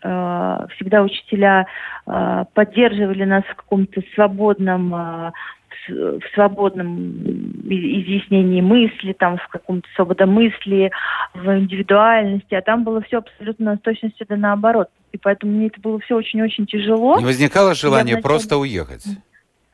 э, 0.04 0.68
всегда 0.76 1.02
учителя 1.02 1.68
поддерживали 2.54 3.24
нас 3.24 3.44
в 3.46 3.56
каком-то 3.56 4.02
свободном 4.14 4.94
в 5.88 6.22
свободном 6.34 7.12
изъяснении 7.66 8.62
мысли, 8.62 9.14
там, 9.14 9.38
в 9.38 9.48
каком-то 9.48 9.88
свободомыслии, 9.96 10.92
в 11.34 11.60
индивидуальности, 11.60 12.56
а 12.56 12.62
там 12.62 12.84
было 12.84 13.02
все 13.02 13.18
абсолютно 13.18 13.76
с 13.76 13.80
точностью 13.80 14.26
да 14.28 14.36
наоборот. 14.36 14.90
И 15.12 15.18
поэтому 15.18 15.54
мне 15.54 15.68
это 15.68 15.80
было 15.80 16.00
все 16.00 16.16
очень-очень 16.16 16.66
тяжело. 16.66 17.20
Не 17.20 17.26
возникало 17.26 17.76
желания 17.76 18.14
вначале... 18.14 18.22
просто 18.24 18.58
уехать? 18.58 19.06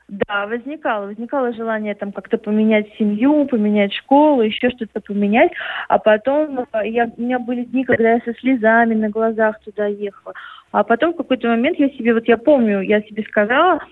Да, 0.10 0.48
возникало. 0.48 1.06
Возникало 1.06 1.54
желание 1.54 1.94
там 1.94 2.12
как-то 2.12 2.38
поменять 2.38 2.88
семью, 2.98 3.46
поменять 3.46 3.94
школу, 3.94 4.42
еще 4.42 4.72
что-то 4.72 5.02
поменять. 5.02 5.52
А 5.88 6.00
потом 6.00 6.66
э, 6.74 6.90
я, 6.90 7.12
у 7.16 7.22
меня 7.22 7.38
были 7.38 7.64
дни, 7.64 7.86
когда 7.86 8.14
я 8.14 8.20
со 8.22 8.34
слезами 8.34 8.96
на 8.96 9.10
глазах 9.10 9.60
туда 9.62 9.86
ехала. 9.86 10.34
А 10.72 10.84
потом 10.84 11.14
в 11.14 11.18
какой-то 11.18 11.48
момент 11.48 11.78
я 11.78 11.90
себе, 11.90 12.14
вот 12.14 12.28
я 12.28 12.38
помню, 12.38 12.82
я 12.82 13.02
себе 13.02 13.24
сказала, 13.24 13.84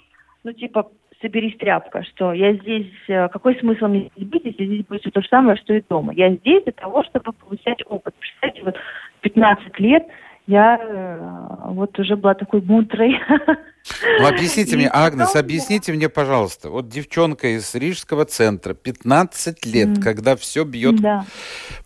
ну 0.44 0.54
типа, 0.54 0.90
соберись 1.22 1.58
тряпка, 1.58 2.04
что 2.04 2.34
я 2.34 2.54
здесь, 2.54 2.92
э, 3.08 3.28
какой 3.30 3.58
смысл 3.60 3.88
мне 3.88 4.12
здесь 4.16 4.30
быть, 4.30 4.46
если 4.46 4.66
здесь 4.66 4.86
будет 4.86 5.02
все 5.02 5.12
то 5.12 5.22
же 5.22 5.28
самое, 5.28 5.58
что 5.58 5.74
и 5.74 5.84
дома. 5.88 6.14
Я 6.14 6.34
здесь 6.36 6.64
для 6.64 6.74
того, 6.74 7.04
чтобы 7.04 7.34
получать 7.34 7.80
опыт. 7.86 8.16
Представьте, 8.20 8.64
вот 8.64 8.76
15 9.22 9.80
лет 9.80 10.08
я 10.48 10.80
э, 10.82 11.72
вот 11.74 11.98
уже 12.00 12.16
была 12.16 12.34
такой 12.34 12.62
мудрой. 12.62 13.20
Ну, 14.20 14.28
объясните 14.28 14.78
мне, 14.78 14.90
Агнес, 14.94 15.36
объясните 15.36 15.92
мне, 15.92 16.08
пожалуйста, 16.08 16.70
вот 16.70 16.88
девчонка 16.88 17.56
из 17.56 17.74
Рижского 17.76 18.26
центра, 18.26 18.74
15 18.74 19.66
лет, 19.66 20.02
когда 20.02 20.36
все 20.38 20.64
бьет, 20.64 20.96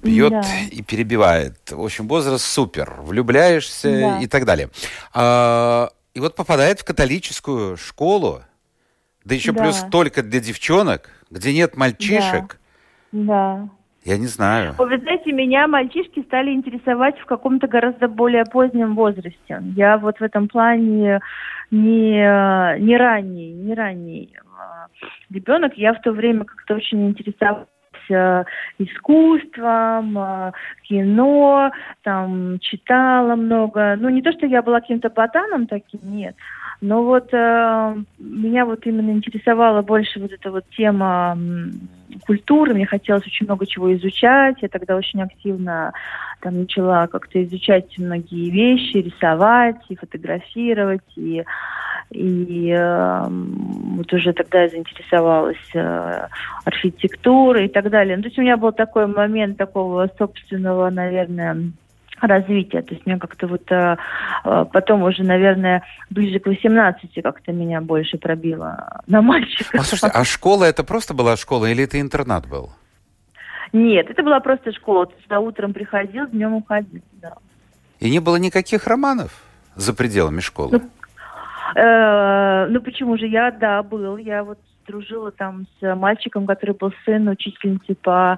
бьет 0.01 0.45
и 0.71 0.83
перебивает. 0.83 1.57
В 1.71 1.83
общем, 1.83 2.07
возраст 2.07 2.45
супер, 2.45 2.93
влюбляешься 2.99 4.19
и 4.21 4.27
так 4.27 4.45
далее. 4.45 4.69
А, 5.13 5.89
и 6.13 6.19
вот 6.19 6.35
попадает 6.35 6.81
в 6.81 6.85
католическую 6.85 7.77
школу, 7.77 8.41
да 9.25 9.35
еще 9.35 9.51
да. 9.51 9.63
плюс 9.63 9.85
только 9.91 10.23
для 10.23 10.39
девчонок, 10.39 11.09
где 11.29 11.53
нет 11.53 11.77
мальчишек. 11.77 12.59
Да. 13.11 13.65
да. 13.65 13.69
Я 14.03 14.17
не 14.17 14.25
знаю. 14.25 14.73
Вы 14.79 14.97
знаете, 14.97 15.31
меня 15.31 15.67
мальчишки 15.67 16.23
стали 16.23 16.51
интересовать 16.51 17.19
в 17.19 17.25
каком-то 17.25 17.67
гораздо 17.67 18.07
более 18.07 18.45
позднем 18.45 18.95
возрасте. 18.95 19.61
Я 19.75 19.99
вот 19.99 20.19
в 20.19 20.23
этом 20.23 20.47
плане 20.47 21.19
не, 21.69 22.79
не 22.79 22.97
ранний, 22.97 23.53
не 23.53 23.75
ранний 23.75 24.33
а, 24.57 24.87
ребенок. 25.29 25.73
Я 25.75 25.93
в 25.93 26.01
то 26.01 26.13
время 26.13 26.45
как-то 26.45 26.75
очень 26.75 27.09
интересовалась 27.09 27.67
искусством, 28.79 30.17
а, 30.17 30.53
кино, 30.83 31.71
там 32.03 32.59
читала 32.59 33.35
много. 33.35 33.95
Ну, 33.97 34.09
не 34.09 34.21
то, 34.21 34.31
что 34.31 34.47
я 34.47 34.61
была 34.61 34.81
каким-то 34.81 35.09
ботаном 35.09 35.67
таким, 35.67 35.99
нет. 36.03 36.35
Но 36.81 37.03
вот 37.03 37.31
э, 37.31 37.95
меня 38.17 38.65
вот 38.65 38.85
именно 38.87 39.11
интересовала 39.11 39.83
больше 39.83 40.19
вот 40.19 40.31
эта 40.31 40.49
вот 40.49 40.65
тема 40.75 41.37
культуры. 42.25 42.73
Мне 42.73 42.87
хотелось 42.87 43.25
очень 43.25 43.45
много 43.45 43.67
чего 43.67 43.93
изучать. 43.95 44.57
Я 44.61 44.67
тогда 44.67 44.95
очень 44.95 45.21
активно 45.21 45.93
там 46.41 46.59
начала 46.59 47.05
как-то 47.05 47.43
изучать 47.43 47.97
многие 47.99 48.49
вещи, 48.49 48.97
рисовать 48.97 49.81
и 49.89 49.95
фотографировать 49.95 51.03
и 51.15 51.43
и 52.09 52.75
э, 52.77 53.27
вот 53.29 54.11
уже 54.11 54.33
тогда 54.33 54.63
я 54.63 54.69
заинтересовалась 54.69 55.55
э, 55.73 56.27
архитектурой 56.65 57.67
и 57.67 57.69
так 57.69 57.89
далее. 57.89 58.17
Ну, 58.17 58.23
то 58.23 58.27
есть 58.27 58.37
у 58.37 58.41
меня 58.41 58.57
был 58.57 58.73
такой 58.73 59.07
момент 59.07 59.57
такого 59.57 60.09
собственного, 60.17 60.89
наверное, 60.89 61.71
развития. 62.21 62.81
То 62.81 62.93
есть 62.93 63.05
мне 63.05 63.17
как-то 63.17 63.47
вот 63.47 63.71
э, 63.71 63.97
э, 64.45 64.65
потом 64.71 65.03
уже, 65.03 65.23
наверное, 65.23 65.83
ближе 66.09 66.39
к 66.39 66.45
18 66.45 67.21
как-то 67.23 67.51
меня 67.51 67.81
больше 67.81 68.17
пробило 68.17 69.01
на 69.07 69.21
мальчика. 69.21 69.79
А 69.79 69.83
слушайте, 69.83 70.15
а 70.15 70.23
школа 70.23 70.65
это 70.65 70.83
просто 70.83 71.13
была 71.13 71.35
школа 71.37 71.65
или 71.65 71.83
это 71.83 71.99
интернат 71.99 72.47
был? 72.47 72.71
Нет, 73.73 74.09
это 74.09 74.23
была 74.23 74.39
просто 74.39 74.71
школа. 74.73 75.07
Ты 75.07 75.13
сюда 75.23 75.39
утром 75.39 75.73
приходил, 75.73 76.27
днем 76.27 76.53
уходил, 76.53 77.01
да. 77.13 77.33
И 77.99 78.09
не 78.09 78.19
было 78.19 78.35
никаких 78.35 78.87
романов 78.87 79.31
за 79.75 79.93
пределами 79.93 80.41
школы? 80.41 80.71
Ну, 80.71 81.81
э, 81.81 82.67
ну 82.69 82.81
почему 82.81 83.17
же? 83.17 83.27
Я, 83.27 83.51
да, 83.51 83.81
был. 83.83 84.17
Я 84.17 84.43
вот 84.43 84.59
дружила 84.87 85.31
там 85.31 85.67
с 85.79 85.95
мальчиком, 85.95 86.45
который 86.45 86.75
был 86.75 86.93
сын 87.05 87.27
учительницы 87.29 87.95
по 87.95 88.37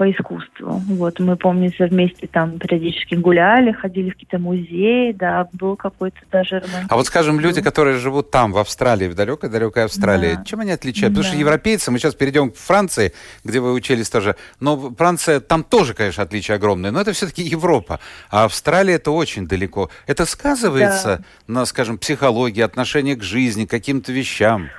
по 0.00 0.10
искусству. 0.10 0.82
Вот, 0.88 1.20
мы, 1.20 1.36
помнится, 1.36 1.84
вместе 1.84 2.26
там 2.26 2.58
периодически 2.58 3.16
гуляли, 3.16 3.72
ходили 3.72 4.08
в 4.08 4.14
какие-то 4.14 4.38
музеи, 4.38 5.12
да, 5.12 5.46
был 5.52 5.76
какой-то 5.76 6.16
даже. 6.32 6.64
А 6.88 6.96
вот, 6.96 7.06
скажем, 7.06 7.38
люди, 7.38 7.60
которые 7.60 7.98
живут 7.98 8.30
там, 8.30 8.52
в 8.52 8.58
Австралии, 8.58 9.08
в 9.08 9.14
далекой-далекой 9.14 9.84
Австралии, 9.84 10.36
да. 10.36 10.44
чем 10.44 10.60
они 10.60 10.70
отличаются? 10.70 11.10
Потому 11.10 11.24
да. 11.24 11.28
что 11.28 11.36
европейцы, 11.36 11.90
мы 11.90 11.98
сейчас 11.98 12.14
перейдем 12.14 12.50
к 12.50 12.56
Франции, 12.56 13.12
где 13.44 13.60
вы 13.60 13.74
учились 13.74 14.08
тоже, 14.08 14.36
но 14.58 14.90
Франция, 14.96 15.38
там 15.40 15.62
тоже, 15.62 15.92
конечно, 15.92 16.22
отличия 16.22 16.56
огромные, 16.56 16.92
но 16.92 17.02
это 17.02 17.12
все-таки 17.12 17.42
Европа, 17.42 18.00
а 18.30 18.44
Австралия 18.44 18.94
это 18.94 19.10
очень 19.10 19.46
далеко. 19.46 19.90
Это 20.06 20.24
сказывается 20.24 21.18
да. 21.18 21.24
на, 21.46 21.66
скажем, 21.66 21.98
психологии, 21.98 22.62
отношении 22.62 23.16
к 23.16 23.22
жизни, 23.22 23.66
к 23.66 23.70
каким-то 23.70 24.12
вещам? 24.12 24.70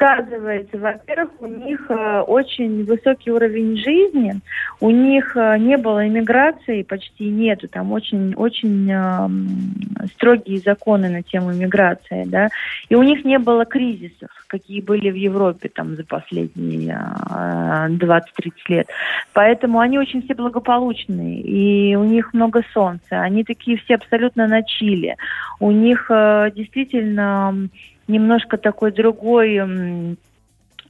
Сказывается? 0.00 0.78
Во-первых, 0.78 1.30
у 1.40 1.46
них 1.46 1.90
э, 1.90 2.20
очень 2.20 2.84
высокий 2.84 3.30
уровень 3.30 3.76
жизни, 3.76 4.40
у 4.80 4.90
них 4.90 5.36
э, 5.36 5.58
не 5.58 5.76
было 5.76 6.06
иммиграции, 6.06 6.82
почти 6.82 7.28
нету, 7.28 7.68
там 7.68 7.92
очень, 7.92 8.34
очень 8.34 8.90
э, 8.90 10.06
строгие 10.14 10.58
законы 10.58 11.10
на 11.10 11.22
тему 11.22 11.52
иммиграции, 11.52 12.24
да, 12.24 12.48
и 12.88 12.94
у 12.94 13.02
них 13.02 13.24
не 13.24 13.38
было 13.38 13.66
кризисов, 13.66 14.30
какие 14.46 14.80
были 14.80 15.10
в 15.10 15.16
Европе 15.16 15.68
там 15.68 15.96
за 15.96 16.04
последние 16.04 16.98
э, 17.30 17.88
20-30 17.90 18.22
лет. 18.68 18.88
Поэтому 19.34 19.80
они 19.80 19.98
очень 19.98 20.22
все 20.22 20.34
благополучные, 20.34 21.40
и 21.40 21.94
у 21.94 22.04
них 22.04 22.32
много 22.32 22.62
солнца, 22.72 23.20
они 23.20 23.44
такие 23.44 23.76
все 23.76 23.96
абсолютно 23.96 24.46
на 24.46 24.62
чили. 24.62 25.16
У 25.58 25.70
них 25.70 26.06
э, 26.10 26.50
действительно 26.54 27.68
немножко 28.10 28.58
такой 28.58 28.92
другой, 28.92 30.16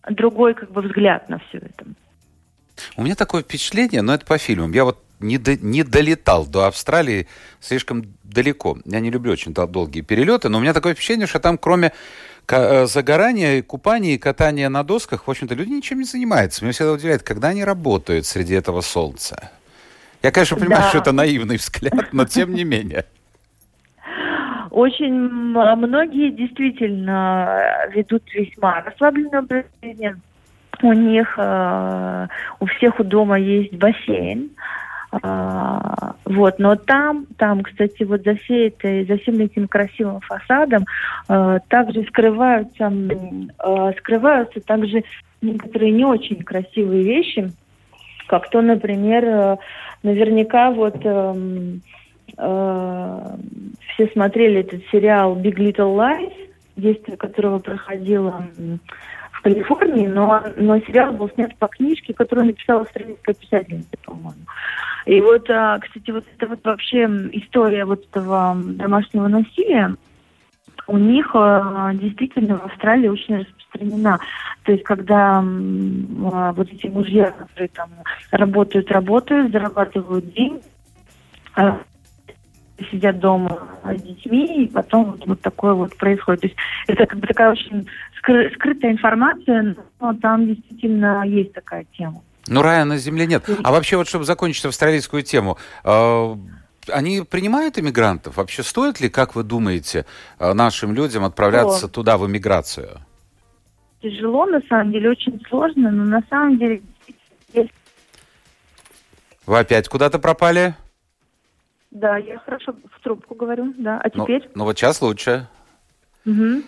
другой 0.08 0.54
как 0.54 0.70
бы 0.72 0.82
взгляд 0.82 1.28
на 1.28 1.38
все 1.38 1.58
это. 1.58 1.84
У 2.96 3.02
меня 3.02 3.14
такое 3.14 3.42
впечатление, 3.42 4.02
но 4.02 4.14
это 4.14 4.24
по 4.24 4.38
фильмам. 4.38 4.72
Я 4.72 4.84
вот 4.84 5.02
не, 5.20 5.38
до, 5.38 5.56
не 5.56 5.82
долетал 5.82 6.46
до 6.46 6.66
Австралии 6.66 7.28
слишком 7.60 8.04
далеко. 8.24 8.78
Я 8.84 9.00
не 9.00 9.10
люблю 9.10 9.32
очень 9.32 9.52
долгие 9.52 10.00
перелеты, 10.00 10.48
но 10.48 10.58
у 10.58 10.60
меня 10.60 10.72
такое 10.72 10.94
впечатление, 10.94 11.26
что 11.26 11.40
там 11.40 11.58
кроме 11.58 11.92
э, 12.48 12.86
загорания, 12.86 13.62
купания 13.62 14.14
и 14.14 14.18
катания 14.18 14.68
на 14.68 14.82
досках, 14.82 15.26
в 15.26 15.30
общем-то, 15.30 15.54
люди 15.54 15.70
ничем 15.70 15.98
не 15.98 16.04
занимаются. 16.04 16.64
Меня 16.64 16.72
всегда 16.72 16.92
удивляет, 16.92 17.22
когда 17.22 17.48
они 17.48 17.64
работают 17.64 18.26
среди 18.26 18.54
этого 18.54 18.80
солнца. 18.80 19.50
Я, 20.22 20.30
конечно, 20.30 20.56
понимаю, 20.56 20.82
да. 20.82 20.88
что 20.88 20.98
это 20.98 21.12
наивный 21.12 21.56
взгляд, 21.56 22.12
но 22.12 22.24
тем 22.24 22.54
не 22.54 22.64
менее. 22.64 23.06
Очень 24.70 25.14
многие 25.14 26.30
действительно 26.30 27.88
ведут 27.92 28.22
весьма 28.32 28.82
расслабленное 28.82 29.40
образ 29.40 29.64
жизни. 29.82 30.14
У 30.82 30.92
них, 30.92 31.34
э, 31.36 32.26
у 32.60 32.66
всех 32.66 33.00
у 33.00 33.04
дома 33.04 33.38
есть 33.38 33.74
бассейн. 33.74 34.50
А, 35.22 36.14
вот, 36.24 36.60
но 36.60 36.76
там, 36.76 37.26
там, 37.36 37.62
кстати, 37.64 38.04
вот 38.04 38.22
за, 38.22 38.36
всей 38.36 38.68
этой, 38.68 39.04
за 39.04 39.18
всем 39.18 39.40
этим 39.40 39.66
красивым 39.66 40.20
фасадом 40.20 40.84
э, 41.28 41.58
также 41.68 42.04
скрываются, 42.04 42.92
э, 42.92 43.92
скрываются 43.98 44.60
также 44.60 45.02
некоторые 45.42 45.90
не 45.90 46.04
очень 46.04 46.42
красивые 46.44 47.02
вещи, 47.02 47.50
как 48.28 48.48
то, 48.50 48.62
например, 48.62 49.58
наверняка 50.04 50.70
вот 50.70 51.04
эм, 51.04 51.82
э, 52.36 53.36
все 53.94 54.06
смотрели 54.08 54.60
этот 54.60 54.82
сериал 54.90 55.36
Big 55.36 55.56
Little 55.56 55.96
Lies, 55.96 56.32
действие 56.76 57.16
которого 57.16 57.58
проходило 57.58 58.44
в 59.32 59.42
Калифорнии, 59.42 60.06
но, 60.06 60.42
но 60.56 60.78
сериал 60.80 61.12
был 61.12 61.30
снят 61.30 61.54
по 61.56 61.68
книжке, 61.68 62.12
которую 62.14 62.46
написала 62.46 62.82
австралийская 62.82 63.34
писательница, 63.34 63.96
по-моему. 64.04 64.42
И 65.06 65.20
вот, 65.20 65.48
а, 65.48 65.78
кстати, 65.78 66.10
вот 66.10 66.24
это 66.36 66.46
вот 66.46 66.60
вообще 66.64 67.04
история 67.32 67.84
вот 67.84 68.04
этого 68.06 68.56
домашнего 68.56 69.28
насилия, 69.28 69.94
у 70.86 70.98
них 70.98 71.30
э, 71.34 71.90
действительно 71.94 72.58
в 72.58 72.64
Австралии 72.64 73.08
очень 73.08 73.38
распространена. 73.38 74.18
То 74.64 74.72
есть, 74.72 74.84
когда 74.84 75.40
э, 75.40 76.52
вот 76.52 76.72
эти 76.72 76.88
мужья, 76.88 77.30
которые 77.30 77.68
там 77.68 77.90
работают, 78.32 78.90
работают, 78.90 79.52
зарабатывают 79.52 80.32
деньги, 80.32 80.62
э, 81.56 81.78
сидят 82.90 83.18
дома 83.18 83.68
с 83.84 84.02
детьми, 84.02 84.64
и 84.64 84.68
потом 84.68 85.12
вот, 85.12 85.26
вот 85.26 85.40
такое 85.40 85.74
вот 85.74 85.96
происходит. 85.96 86.40
То 86.40 86.46
есть 86.46 86.58
это 86.88 87.06
как 87.06 87.18
бы 87.18 87.26
такая 87.26 87.52
очень 87.52 87.88
скры- 88.22 88.52
скрытая 88.54 88.92
информация, 88.92 89.76
но 90.00 90.14
там 90.14 90.46
действительно 90.46 91.24
есть 91.26 91.52
такая 91.52 91.86
тема. 91.96 92.22
Ну, 92.46 92.62
рая 92.62 92.84
на 92.84 92.96
земле 92.96 93.26
нет. 93.26 93.44
А 93.62 93.70
вообще, 93.70 93.96
вот 93.96 94.08
чтобы 94.08 94.24
закончить 94.24 94.64
австралийскую 94.64 95.22
тему, 95.22 95.58
э, 95.84 96.34
они 96.88 97.22
принимают 97.22 97.78
иммигрантов? 97.78 98.36
Вообще 98.36 98.62
стоит 98.62 99.00
ли, 99.00 99.08
как 99.08 99.34
вы 99.34 99.42
думаете, 99.42 100.06
э, 100.38 100.52
нашим 100.52 100.94
людям 100.94 101.24
отправляться 101.24 101.86
О. 101.86 101.88
туда 101.88 102.18
в 102.18 102.26
иммиграцию? 102.26 103.00
Тяжело, 104.02 104.46
на 104.46 104.60
самом 104.68 104.92
деле, 104.92 105.10
очень 105.10 105.40
сложно, 105.48 105.90
но 105.90 106.04
на 106.04 106.22
самом 106.30 106.58
деле... 106.58 106.82
Вы 109.46 109.58
опять 109.58 109.88
куда-то 109.88 110.18
пропали? 110.18 110.74
Да, 111.90 112.16
я 112.18 112.38
хорошо 112.38 112.72
в 112.72 113.00
трубку 113.02 113.34
говорю, 113.34 113.74
да. 113.76 114.00
А 114.02 114.08
ну, 114.14 114.24
теперь? 114.24 114.44
Ну, 114.46 114.50
ну 114.56 114.64
вот 114.64 114.78
сейчас 114.78 115.02
лучше. 115.02 115.48
Угу. 116.24 116.62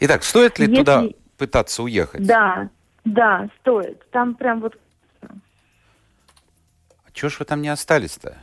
Итак, 0.00 0.22
стоит 0.22 0.58
ли 0.58 0.66
Если... 0.66 0.76
туда 0.76 1.04
пытаться 1.38 1.82
уехать? 1.82 2.26
Да, 2.26 2.68
да, 3.04 3.48
стоит. 3.60 4.08
Там 4.10 4.34
прям 4.34 4.60
вот... 4.60 4.76
А 5.22 5.28
чего 7.12 7.30
ж 7.30 7.38
вы 7.38 7.44
там 7.46 7.62
не 7.62 7.68
остались-то, 7.68 8.36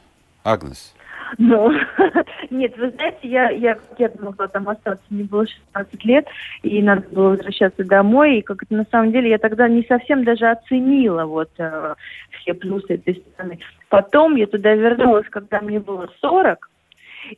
Агнес? 0.43 0.93
Ну, 1.37 1.71
нет, 2.49 2.77
вы 2.77 2.89
знаете, 2.91 3.19
я, 3.23 3.49
я, 3.49 3.77
я 3.97 4.11
могла 4.19 4.47
там 4.47 4.69
остаться, 4.69 5.03
мне 5.09 5.23
было 5.23 5.47
16 5.47 6.05
лет, 6.05 6.27
и 6.61 6.81
надо 6.81 7.07
было 7.09 7.29
возвращаться 7.29 7.83
домой, 7.83 8.37
и 8.37 8.41
как 8.41 8.63
это 8.63 8.73
на 8.75 8.85
самом 8.91 9.11
деле 9.11 9.29
я 9.29 9.37
тогда 9.37 9.67
не 9.67 9.83
совсем 9.83 10.23
даже 10.23 10.49
оценила 10.49 11.25
вот 11.25 11.49
э, 11.57 11.95
все 12.39 12.53
плюсы 12.53 12.95
этой 12.95 13.15
страны. 13.15 13.59
Потом 13.89 14.35
я 14.35 14.47
туда 14.47 14.73
вернулась, 14.73 15.27
когда 15.29 15.61
мне 15.61 15.79
было 15.79 16.09
40, 16.21 16.69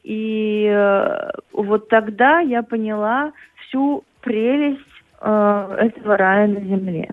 и 0.04 0.70
э, 0.74 1.30
вот 1.54 1.88
тогда 1.90 2.40
я 2.40 2.64
поняла 2.64 3.32
всю 3.68 4.04
прелесть 4.22 4.82
э, 5.22 5.78
этого 5.80 6.18
рая 6.18 6.48
на 6.48 6.60
земле. 6.60 7.10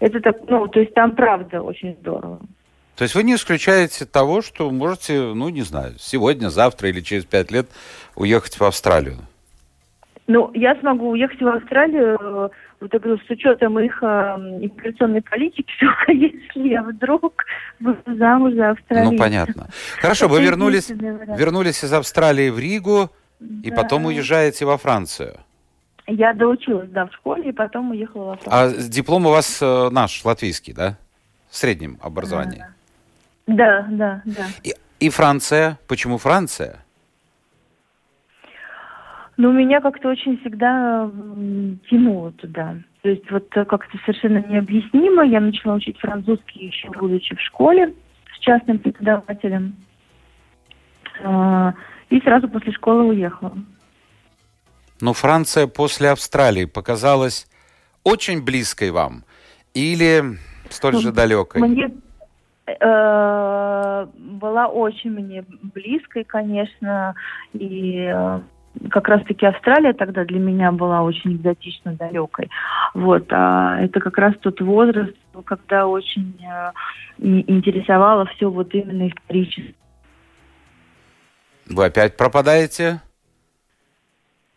Это 0.00 0.20
так, 0.20 0.38
ну, 0.48 0.66
то 0.68 0.80
есть 0.80 0.94
там 0.94 1.12
правда 1.12 1.62
очень 1.62 1.94
здорово. 2.00 2.40
То 2.96 3.02
есть 3.02 3.14
вы 3.14 3.24
не 3.24 3.34
исключаете 3.34 4.04
того, 4.04 4.40
что 4.40 4.70
можете, 4.70 5.20
ну, 5.34 5.48
не 5.48 5.62
знаю, 5.62 5.94
сегодня, 5.98 6.48
завтра 6.48 6.88
или 6.88 7.00
через 7.00 7.24
пять 7.24 7.50
лет 7.50 7.66
уехать 8.14 8.58
в 8.58 8.64
Австралию? 8.64 9.18
Ну, 10.26 10.50
я 10.54 10.74
смогу 10.76 11.10
уехать 11.10 11.40
в 11.40 11.46
Австралию 11.46 12.16
э, 12.18 12.48
вот 12.80 12.90
так, 12.90 13.04
с 13.04 13.30
учетом 13.30 13.78
их 13.78 14.02
э, 14.02 14.06
иммиграционной 14.06 15.20
политики, 15.20 15.70
только 15.80 16.12
если 16.12 16.68
я 16.68 16.82
вдруг 16.82 17.44
буду 17.80 17.98
замуж 18.06 18.54
за 18.54 18.70
Австралию. 18.70 19.12
Ну, 19.12 19.18
понятно. 19.18 19.68
Хорошо, 20.00 20.28
вы 20.28 20.42
вернулись, 20.42 20.88
вернулись 20.88 21.84
из 21.84 21.92
Австралии 21.92 22.48
в 22.48 22.58
Ригу 22.58 23.10
да. 23.40 23.68
и 23.68 23.70
потом 23.70 24.06
уезжаете 24.06 24.64
во 24.64 24.78
Францию. 24.78 25.40
Я 26.06 26.32
доучилась, 26.32 26.90
да, 26.90 27.06
в 27.06 27.12
школе, 27.14 27.50
и 27.50 27.52
потом 27.52 27.90
уехала 27.90 28.24
во 28.24 28.36
Францию. 28.36 28.80
А 28.80 28.88
диплом 28.88 29.26
у 29.26 29.30
вас 29.30 29.58
э, 29.60 29.88
наш, 29.90 30.24
латвийский, 30.24 30.72
да? 30.72 30.96
В 31.50 31.56
среднем 31.56 31.98
образовании. 32.02 32.60
Да. 32.60 32.73
Да, 33.46 33.86
да, 33.90 34.22
да. 34.24 34.46
И, 34.62 34.74
и 35.00 35.10
Франция. 35.10 35.78
Почему 35.86 36.18
Франция? 36.18 36.84
Ну, 39.36 39.52
меня 39.52 39.80
как-то 39.80 40.08
очень 40.08 40.38
всегда 40.40 41.10
тянуло 41.90 42.32
туда. 42.32 42.76
То 43.02 43.08
есть 43.08 43.28
вот 43.30 43.48
как-то 43.50 43.98
совершенно 44.06 44.38
необъяснимо. 44.38 45.24
Я 45.24 45.40
начала 45.40 45.74
учить 45.74 45.98
французский 45.98 46.66
еще 46.66 46.90
будучи 46.90 47.34
в 47.34 47.40
школе 47.40 47.94
с 48.34 48.38
частным 48.38 48.78
преподавателем. 48.78 49.76
А, 51.22 51.74
и 52.10 52.20
сразу 52.20 52.48
после 52.48 52.72
школы 52.72 53.04
уехала. 53.08 53.56
Но 55.00 55.12
Франция 55.12 55.66
после 55.66 56.10
Австралии 56.10 56.64
показалась 56.64 57.46
очень 58.04 58.42
близкой 58.42 58.90
вам? 58.90 59.24
Или 59.74 60.38
столь 60.70 60.94
ну, 60.94 61.00
же 61.00 61.12
далекой? 61.12 61.60
Мне 61.60 61.90
Э, 62.66 64.06
была 64.16 64.68
очень 64.68 65.10
мне 65.10 65.44
близкой, 65.74 66.24
конечно, 66.24 67.14
и 67.52 68.10
э, 68.10 68.40
как 68.90 69.08
раз-таки 69.08 69.44
Австралия 69.44 69.92
тогда 69.92 70.24
для 70.24 70.38
меня 70.38 70.72
была 70.72 71.02
очень 71.02 71.36
экзотично 71.36 71.92
далекой. 71.92 72.48
Вот, 72.94 73.26
а 73.30 73.80
это 73.80 74.00
как 74.00 74.16
раз 74.16 74.34
тот 74.40 74.60
возраст, 74.62 75.14
когда 75.44 75.86
очень 75.86 76.40
э, 76.42 76.72
интересовало 77.18 78.24
все 78.26 78.50
вот 78.50 78.74
именно 78.74 79.08
исторически. 79.08 79.74
Вы 81.68 81.84
опять 81.84 82.16
пропадаете? 82.16 83.00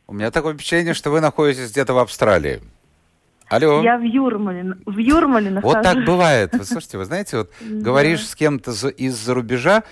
У 0.07 0.13
меня 0.13 0.31
такое 0.31 0.53
впечатление, 0.53 0.93
что 0.93 1.09
вы 1.09 1.19
находитесь 1.19 1.71
где-то 1.71 1.93
в 1.93 1.97
Австралии. 1.97 2.61
Алло. 3.49 3.81
Я 3.81 3.97
в 3.97 4.03
Юрмале, 4.03 4.75
в 4.85 4.97
Юрмале 4.97 5.49
нахожусь. 5.51 5.75
Вот 5.75 5.83
так 5.83 6.05
бывает. 6.05 6.53
Вы 6.53 6.65
слушайте, 6.65 6.97
вы 6.97 7.05
знаете, 7.05 7.37
вот 7.37 7.51
говоришь 7.61 8.27
с 8.27 8.35
кем-то 8.35 8.71
из-за 8.89 9.33
рубежа, 9.33 9.83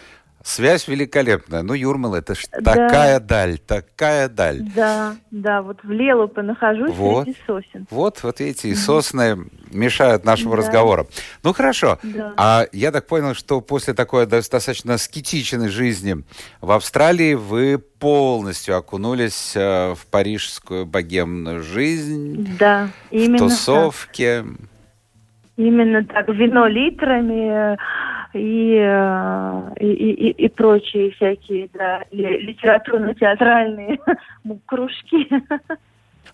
Связь 0.45 0.87
великолепная. 0.87 1.63
Ну, 1.63 1.73
Юрмал, 1.73 2.13
это 2.13 2.35
ж 2.35 2.45
да. 2.51 2.75
такая 2.75 3.19
даль, 3.19 3.57
такая 3.57 4.29
даль. 4.29 4.61
Да, 4.75 5.15
да, 5.31 5.63
вот 5.63 5.79
в 5.81 5.89
Лелупе 5.89 6.43
нахожусь 6.43 6.91
вот. 6.93 7.23
среди 7.23 7.35
сосен. 7.47 7.87
Вот, 7.89 8.21
вот 8.21 8.39
эти 8.41 8.67
и 8.67 8.75
сосны 8.75 9.49
мешают 9.71 10.23
нашему 10.23 10.51
да. 10.51 10.57
разговору. 10.57 11.07
Ну, 11.41 11.51
хорошо. 11.51 11.97
Да. 12.03 12.33
А 12.37 12.65
я 12.71 12.91
так 12.91 13.07
понял, 13.07 13.33
что 13.33 13.59
после 13.59 13.95
такой 13.95 14.27
достаточно 14.27 14.99
скетичной 14.99 15.69
жизни 15.69 16.17
в 16.61 16.71
Австралии 16.71 17.33
вы 17.33 17.79
полностью 17.79 18.77
окунулись 18.77 19.53
э, 19.55 19.95
в 19.95 20.05
парижскую 20.11 20.85
богемную 20.85 21.63
жизнь. 21.63 22.55
Да, 22.59 22.89
именно 23.09 23.37
В 23.37 23.49
тусовке. 23.49 24.43
Так. 24.43 24.69
Именно 25.57 26.05
так. 26.05 26.27
Вино 26.27 26.67
литрами, 26.67 27.77
и, 28.35 28.77
э, 28.77 29.73
и, 29.79 29.87
и, 29.87 30.31
и 30.45 30.49
прочие 30.49 31.11
всякие 31.11 31.69
да, 31.73 32.03
литературно-театральные 32.11 33.97
кружки. 34.65 35.29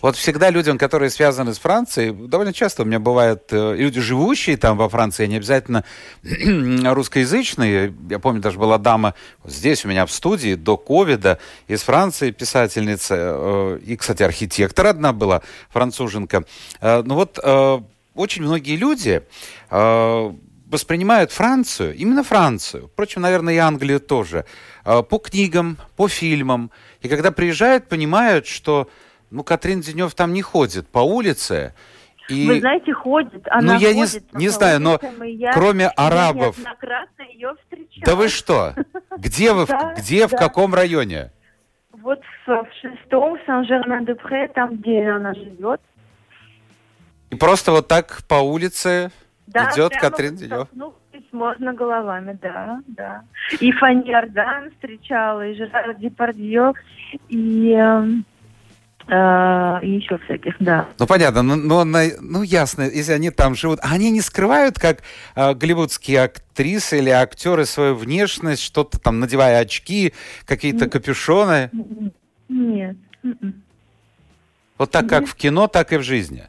Вот 0.01 0.15
всегда 0.15 0.49
людям, 0.49 0.79
которые 0.79 1.11
связаны 1.11 1.53
с 1.53 1.59
Францией, 1.59 2.11
довольно 2.11 2.53
часто 2.53 2.81
у 2.81 2.85
меня 2.85 2.99
бывают 2.99 3.43
э, 3.51 3.75
люди, 3.75 4.01
живущие 4.01 4.57
там 4.57 4.77
во 4.77 4.89
Франции, 4.89 5.27
не 5.27 5.35
обязательно 5.35 5.85
русскоязычные. 6.23 7.93
Я 8.09 8.17
помню, 8.17 8.41
даже 8.41 8.57
была 8.57 8.79
дама 8.79 9.13
здесь 9.45 9.85
у 9.85 9.87
меня 9.87 10.07
в 10.07 10.11
студии 10.11 10.55
до 10.55 10.77
ковида 10.77 11.37
из 11.67 11.83
Франции, 11.83 12.31
писательница, 12.31 13.15
э, 13.15 13.79
и, 13.85 13.95
кстати, 13.95 14.23
архитектор 14.23 14.87
одна 14.87 15.13
была, 15.13 15.43
француженка. 15.69 16.45
Ну 16.81 17.13
вот 17.13 17.37
очень 18.15 18.41
многие 18.41 18.75
люди 18.77 19.21
воспринимают 20.71 21.31
Францию, 21.31 21.93
именно 21.95 22.23
Францию, 22.23 22.87
впрочем, 22.87 23.21
наверное, 23.21 23.53
и 23.53 23.57
Англию 23.57 23.99
тоже, 23.99 24.45
э, 24.85 25.03
по 25.03 25.17
книгам, 25.17 25.77
по 25.97 26.07
фильмам. 26.07 26.71
И 27.01 27.09
когда 27.09 27.31
приезжают, 27.31 27.89
понимают, 27.89 28.47
что 28.47 28.89
ну, 29.29 29.43
Катрин 29.43 29.81
Денев 29.81 30.15
там 30.15 30.33
не 30.33 30.41
ходит 30.41 30.87
по 30.87 30.99
улице. 30.99 31.73
И... 32.29 32.47
Вы 32.47 32.59
знаете, 32.59 32.93
ходит. 32.93 33.45
Она 33.49 33.73
ну, 33.73 33.79
я 33.79 33.93
ходит 33.93 34.33
не, 34.33 34.39
не 34.39 34.49
знаю, 34.49 34.79
но 34.79 34.99
я, 35.25 35.51
кроме 35.51 35.87
арабов... 35.97 36.57
ее 36.57 37.53
встречала. 37.61 38.05
Да 38.05 38.15
вы 38.15 38.29
что? 38.29 38.73
Где 39.17 39.53
вы? 39.53 39.67
Где, 39.97 40.27
в 40.27 40.35
каком 40.35 40.73
районе? 40.73 41.31
Вот 41.91 42.19
в, 42.47 42.67
шестом, 42.81 43.37
Сан-Жермен-де-Пре, 43.45 44.47
там, 44.55 44.77
где 44.77 45.07
она 45.07 45.33
живет. 45.33 45.81
И 47.29 47.35
просто 47.35 47.71
вот 47.71 47.87
так 47.87 48.23
по 48.27 48.35
улице 48.35 49.11
да, 49.53 49.71
Идет 49.73 49.93
Катрин 49.95 50.35
Денев. 50.35 50.67
Ну, 50.73 50.93
можно 51.31 51.73
головами, 51.73 52.37
да, 52.41 52.79
да. 52.87 53.23
И 53.59 53.71
Фанни 53.71 54.11
Ардан 54.11 54.71
встречала, 54.71 55.47
и 55.47 55.55
Жерар 55.55 55.95
Депардье, 55.95 56.73
и... 57.29 57.73
Э, 57.73 58.05
э, 59.07 59.79
и 59.85 59.91
еще 59.91 60.17
всяких, 60.19 60.55
да. 60.59 60.87
Ну, 60.99 61.07
понятно, 61.07 61.41
ну, 61.41 61.55
ну, 61.55 61.85
ну, 62.21 62.43
ясно, 62.43 62.83
если 62.83 63.13
они 63.13 63.31
там 63.31 63.55
живут. 63.55 63.79
А 63.81 63.93
они 63.93 64.11
не 64.11 64.21
скрывают, 64.21 64.77
как 64.79 64.99
э, 65.35 65.53
голливудские 65.53 66.23
актрисы 66.23 66.99
или 66.99 67.09
актеры, 67.09 67.65
свою 67.65 67.95
внешность, 67.95 68.63
что-то 68.63 68.99
там, 68.99 69.19
надевая 69.19 69.59
очки, 69.59 70.13
какие-то 70.45 70.89
капюшоны? 70.89 71.69
Нет. 72.49 72.97
М-м. 73.23 73.63
Вот 74.77 74.91
так, 74.91 75.07
как 75.07 75.27
в 75.27 75.35
кино, 75.35 75.67
так 75.67 75.93
и 75.93 75.97
в 75.97 76.03
жизни? 76.03 76.47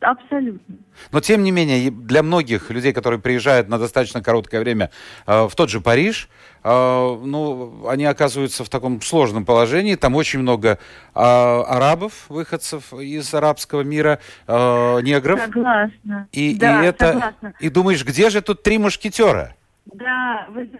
Абсолютно. 0.00 0.76
Но 1.12 1.20
тем 1.20 1.42
не 1.42 1.50
менее, 1.50 1.90
для 1.90 2.22
многих 2.22 2.70
людей, 2.70 2.92
которые 2.92 3.20
приезжают 3.20 3.68
на 3.68 3.78
достаточно 3.78 4.22
короткое 4.22 4.60
время 4.60 4.90
э, 5.26 5.46
в 5.46 5.54
тот 5.54 5.68
же 5.68 5.80
Париж, 5.80 6.28
э, 6.64 6.68
ну, 6.68 7.86
они 7.86 8.06
оказываются 8.06 8.64
в 8.64 8.70
таком 8.70 9.02
сложном 9.02 9.44
положении. 9.44 9.96
Там 9.96 10.14
очень 10.16 10.38
много 10.38 10.70
э, 10.70 10.78
арабов, 11.14 12.30
выходцев 12.30 12.94
из 12.94 13.32
арабского 13.34 13.82
мира, 13.82 14.20
э, 14.46 15.00
негров. 15.02 15.40
Согласна. 15.40 16.28
И, 16.32 16.56
да, 16.58 16.82
и 16.82 16.86
это. 16.86 17.12
Согласна. 17.12 17.54
И 17.60 17.68
думаешь, 17.68 18.04
где 18.04 18.30
же 18.30 18.40
тут 18.40 18.62
три 18.62 18.78
мушкетера? 18.78 19.54
Да, 19.84 20.46
вы 20.50 20.70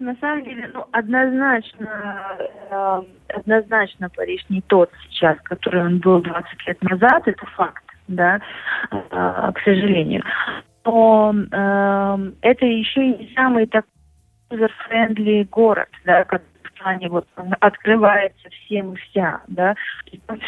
на 0.00 0.16
самом 0.20 0.44
деле, 0.44 0.70
ну, 0.72 0.84
однозначно, 0.92 2.38
э, 2.70 3.02
однозначно 3.28 4.08
Париж 4.10 4.44
не 4.48 4.62
тот 4.62 4.90
сейчас, 5.10 5.36
который 5.42 5.84
он 5.84 5.98
был 5.98 6.22
20 6.22 6.66
лет 6.66 6.82
назад, 6.82 7.26
это 7.26 7.46
факт 7.46 7.82
да, 8.08 8.40
э, 8.90 9.52
к 9.54 9.60
сожалению. 9.64 10.24
Но 10.84 11.34
э, 11.34 12.32
это 12.42 12.66
еще 12.66 13.04
и 13.04 13.18
не 13.18 13.34
самый 13.34 13.66
такой 13.66 13.90
user-friendly 14.50 15.46
город, 15.50 15.88
да, 16.04 16.24
в 16.24 16.82
плане 16.82 17.08
вот 17.08 17.26
открывается 17.60 18.48
всем 18.50 18.92
и 18.92 18.96
вся, 18.96 19.40
да. 19.48 19.74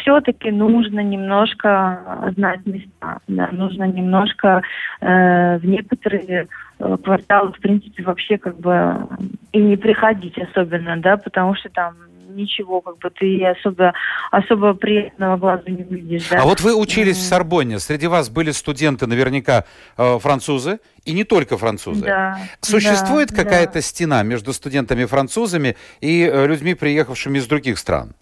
Все-таки 0.01 0.49
нужно 0.49 1.01
немножко 1.01 2.31
знать 2.35 2.65
места, 2.65 3.19
да, 3.27 3.49
нужно 3.51 3.83
немножко 3.83 4.61
э, 5.01 5.57
в 5.57 5.65
некоторые 5.65 6.47
э, 6.79 6.97
кварталы, 7.03 7.51
в 7.51 7.59
принципе, 7.59 8.03
вообще 8.03 8.37
как 8.37 8.57
бы 8.59 9.07
и 9.51 9.59
не 9.59 9.75
приходить 9.75 10.37
особенно, 10.37 10.97
да, 10.97 11.17
потому 11.17 11.53
что 11.55 11.69
там 11.69 11.95
ничего, 12.35 12.81
как 12.81 12.97
бы 12.97 13.09
ты 13.09 13.45
особо, 13.45 13.93
особо 14.31 14.73
приятного 14.73 15.37
глазу 15.37 15.63
не 15.67 15.83
видишь. 15.83 16.29
Да? 16.29 16.41
А 16.41 16.43
вот 16.43 16.61
вы 16.61 16.75
учились 16.75 17.17
в 17.17 17.21
Сорбонне, 17.21 17.79
среди 17.79 18.07
вас 18.07 18.29
были 18.29 18.51
студенты 18.51 19.07
наверняка 19.07 19.65
э, 19.97 20.19
французы, 20.19 20.79
и 21.05 21.13
не 21.13 21.23
только 21.23 21.57
французы. 21.57 22.05
Да, 22.05 22.37
Существует 22.61 23.29
да, 23.29 23.43
какая-то 23.43 23.75
да. 23.75 23.81
стена 23.81 24.23
между 24.23 24.53
студентами-французами 24.53 25.75
и 25.99 26.23
э, 26.23 26.47
людьми, 26.47 26.73
приехавшими 26.73 27.37
из 27.37 27.47
других 27.47 27.77
стран? 27.77 28.13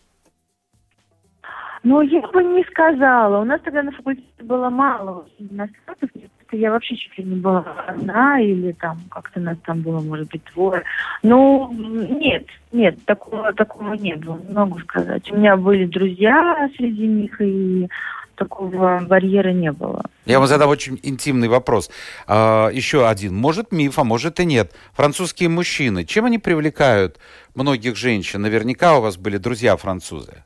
Ну, 1.83 2.01
я 2.01 2.21
бы 2.21 2.43
не 2.43 2.63
сказала. 2.65 3.39
У 3.41 3.45
нас 3.45 3.61
тогда 3.63 3.83
на 3.83 3.91
факультете 3.91 4.43
было 4.43 4.69
мало 4.69 5.25
иностранцев, 5.37 6.09
как 6.49 6.59
я 6.59 6.71
вообще 6.71 6.95
чуть 6.95 7.17
ли 7.17 7.23
не 7.23 7.35
была 7.35 7.63
одна, 7.87 8.39
или 8.39 8.71
там 8.71 8.97
как-то 9.11 9.39
нас 9.39 9.57
там 9.65 9.81
было, 9.81 9.99
может 10.01 10.29
быть, 10.29 10.41
двое. 10.53 10.83
Ну, 11.21 11.71
нет, 11.71 12.45
нет, 12.71 12.97
такого, 13.05 13.53
такого 13.53 13.93
не 13.93 14.15
было, 14.15 14.39
не 14.47 14.53
могу 14.53 14.79
сказать. 14.79 15.31
У 15.31 15.37
меня 15.37 15.57
были 15.57 15.85
друзья 15.85 16.69
среди 16.75 17.05
них, 17.05 17.39
и 17.41 17.87
такого 18.35 18.99
барьера 19.01 19.51
не 19.51 19.71
было. 19.71 20.03
Я 20.25 20.39
вам 20.39 20.47
задам 20.47 20.69
очень 20.69 20.99
интимный 21.03 21.49
вопрос. 21.49 21.91
А, 22.25 22.69
еще 22.69 23.07
один. 23.07 23.35
Может 23.35 23.71
миф, 23.71 23.99
а 23.99 24.03
может 24.03 24.39
и 24.39 24.45
нет. 24.45 24.71
Французские 24.93 25.49
мужчины, 25.49 26.05
чем 26.05 26.25
они 26.25 26.39
привлекают 26.39 27.19
многих 27.53 27.95
женщин? 27.95 28.41
Наверняка 28.41 28.97
у 28.97 29.01
вас 29.01 29.17
были 29.17 29.37
друзья 29.37 29.75
французы. 29.75 30.43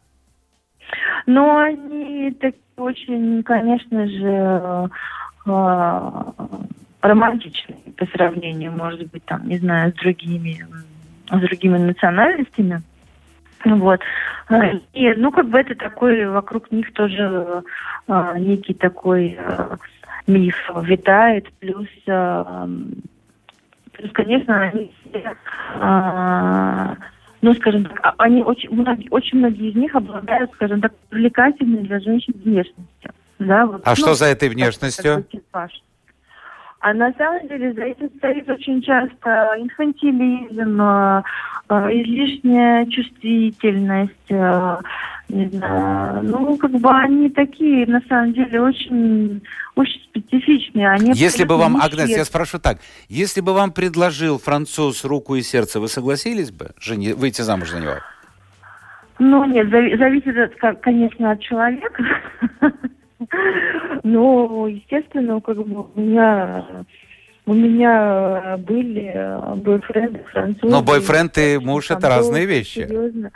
Ну, 1.27 1.57
они 1.57 2.31
такие 2.31 2.59
очень, 2.77 3.43
конечно 3.43 4.07
же, 4.07 4.89
романтичный 5.45 7.75
по 7.97 8.05
сравнению, 8.07 8.71
может 8.71 9.09
быть, 9.11 9.25
там, 9.25 9.47
не 9.47 9.57
знаю, 9.57 9.91
с 9.91 9.95
другими, 9.95 10.65
с 11.29 11.39
другими 11.39 11.77
национальностями. 11.77 12.81
Вот. 13.65 14.01
И, 14.93 15.13
ну, 15.15 15.31
как 15.31 15.47
бы 15.47 15.59
это 15.59 15.75
такой, 15.75 16.27
вокруг 16.27 16.71
них 16.71 16.91
тоже 16.93 17.63
э, 18.07 18.33
некий 18.37 18.73
такой 18.73 19.37
э, 19.39 19.77
миф 20.27 20.55
витает, 20.81 21.49
плюс, 21.59 21.87
э, 22.05 22.67
плюс, 23.93 24.11
конечно, 24.11 24.61
они 24.61 24.91
все, 25.01 25.35
э, 25.75 26.95
ну, 27.41 27.53
скажем 27.53 27.85
так, 27.85 27.99
а, 28.03 28.15
они 28.17 28.43
очень, 28.43 28.69
очень 29.11 29.37
многие 29.37 29.69
из 29.69 29.75
них 29.75 29.95
обладают, 29.95 30.51
скажем 30.53 30.81
так, 30.81 30.93
привлекательной 31.09 31.83
для 31.83 31.99
женщин 31.99 32.33
внешностью. 32.43 33.11
Да, 33.39 33.65
вот, 33.65 33.81
а 33.85 33.91
ну, 33.91 33.95
что 33.95 34.13
за 34.13 34.25
этой 34.25 34.49
внешностью? 34.49 35.25
А 36.83 36.93
на 36.93 37.13
самом 37.13 37.47
деле 37.47 37.71
за 37.71 37.83
этим 37.83 38.09
стоит 38.17 38.49
очень 38.49 38.81
часто 38.81 39.53
инфантилизм, 39.57 40.81
э, 40.81 41.23
э, 41.69 41.73
излишняя 42.01 42.85
чувствительность, 42.87 44.11
э, 44.29 44.77
не 45.29 45.47
знаю, 45.47 46.23
ну, 46.23 46.57
как 46.57 46.71
бы 46.71 46.89
они 46.89 47.29
такие, 47.29 47.87
на 47.87 48.01
самом 48.09 48.33
деле, 48.33 48.61
очень, 48.61 49.41
очень 49.75 50.01
специфичные. 50.09 50.89
Они 50.89 51.13
если 51.13 51.45
бы 51.45 51.55
вам, 51.55 51.77
Агнес, 51.77 52.09
я 52.09 52.25
спрошу 52.25 52.59
так, 52.59 52.79
если 53.07 53.39
бы 53.39 53.53
вам 53.53 53.71
предложил 53.71 54.37
француз 54.37 55.05
руку 55.05 55.35
и 55.35 55.41
сердце, 55.41 55.79
вы 55.79 55.87
согласились 55.87 56.51
бы 56.51 56.71
жени, 56.81 57.13
выйти 57.13 57.43
замуж 57.43 57.69
за 57.69 57.79
него? 57.79 57.95
Ну, 59.19 59.45
нет, 59.45 59.69
зависит, 59.69 60.53
конечно, 60.81 61.31
от 61.31 61.39
человека. 61.39 62.03
Ну, 64.03 64.67
естественно, 64.67 65.41
как 65.41 65.57
бы 65.57 65.85
у 65.95 65.99
меня 65.99 66.85
у 67.45 67.53
меня 67.53 68.57
были 68.57 69.37
бойфренды 69.57 70.23
французы. 70.31 70.71
Но 70.71 70.81
бойфренд 70.81 71.37
и 71.37 71.57
муж 71.57 71.91
это 71.91 72.07
разные 72.07 72.45
вещи. 72.45 72.87
Серьезно. 72.87 73.31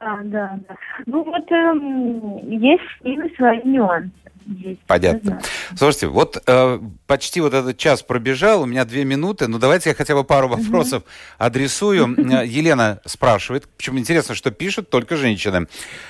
Да, 0.00 0.18
да, 0.24 0.58
да. 0.66 0.76
Ну 1.04 1.22
вот 1.24 1.52
эм, 1.52 2.38
есть 2.48 2.82
ними 3.04 3.34
свои 3.36 3.60
нюансы. 3.64 4.10
Есть, 4.46 4.80
Понятно. 4.86 5.40
Слушайте, 5.76 6.08
вот 6.08 6.42
э, 6.46 6.80
почти 7.06 7.40
вот 7.40 7.54
этот 7.54 7.76
час 7.76 8.02
пробежал, 8.02 8.62
у 8.62 8.66
меня 8.66 8.84
две 8.84 9.04
минуты, 9.04 9.46
но 9.46 9.58
давайте 9.58 9.90
я 9.90 9.94
хотя 9.94 10.14
бы 10.14 10.24
пару 10.24 10.48
вопросов 10.48 11.04
адресую. 11.38 12.16
Э, 12.30 12.46
Елена 12.46 13.00
спрашивает, 13.04 13.68
причем 13.76 13.98
интересно, 13.98 14.34
что 14.34 14.50
пишут 14.50 14.88
только 14.88 15.16
женщины. 15.16 15.66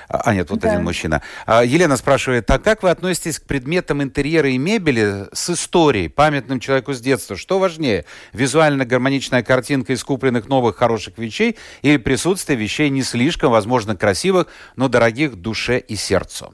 А, 0.07 0.21
а 0.25 0.33
нет, 0.33 0.49
вот 0.49 0.59
да. 0.59 0.71
один 0.71 0.83
мужчина. 0.83 1.21
А, 1.45 1.63
Елена 1.63 1.97
спрашивает, 1.97 2.49
а 2.51 2.59
как 2.59 2.83
вы 2.83 2.89
относитесь 2.89 3.39
к 3.39 3.45
предметам 3.45 4.03
интерьера 4.03 4.49
и 4.49 4.57
мебели 4.57 5.25
с 5.33 5.49
историей, 5.49 6.09
памятным 6.09 6.59
человеку 6.59 6.93
с 6.93 7.01
детства? 7.01 7.35
Что 7.35 7.59
важнее, 7.59 8.05
визуально 8.33 8.85
гармоничная 8.85 9.41
картинка 9.41 9.93
из 9.93 10.03
купленных 10.03 10.47
новых 10.47 10.75
хороших 10.75 11.17
вещей 11.17 11.57
или 11.81 11.97
присутствие 11.97 12.57
вещей 12.57 12.89
не 12.89 13.01
слишком, 13.01 13.51
возможно, 13.51 13.80
красивых, 13.95 14.47
но 14.75 14.87
дорогих 14.87 15.35
душе 15.35 15.79
и 15.79 15.95
сердцу? 15.95 16.53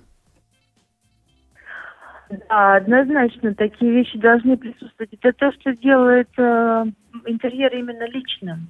Да, 2.29 2.75
однозначно, 2.75 3.55
такие 3.55 3.91
вещи 3.91 4.17
должны 4.17 4.57
присутствовать. 4.57 5.13
Это 5.21 5.31
то, 5.33 5.51
что 5.53 5.73
делает 5.75 6.29
э, 6.37 6.85
интерьер 7.25 7.73
именно 7.73 8.05
личным. 8.07 8.67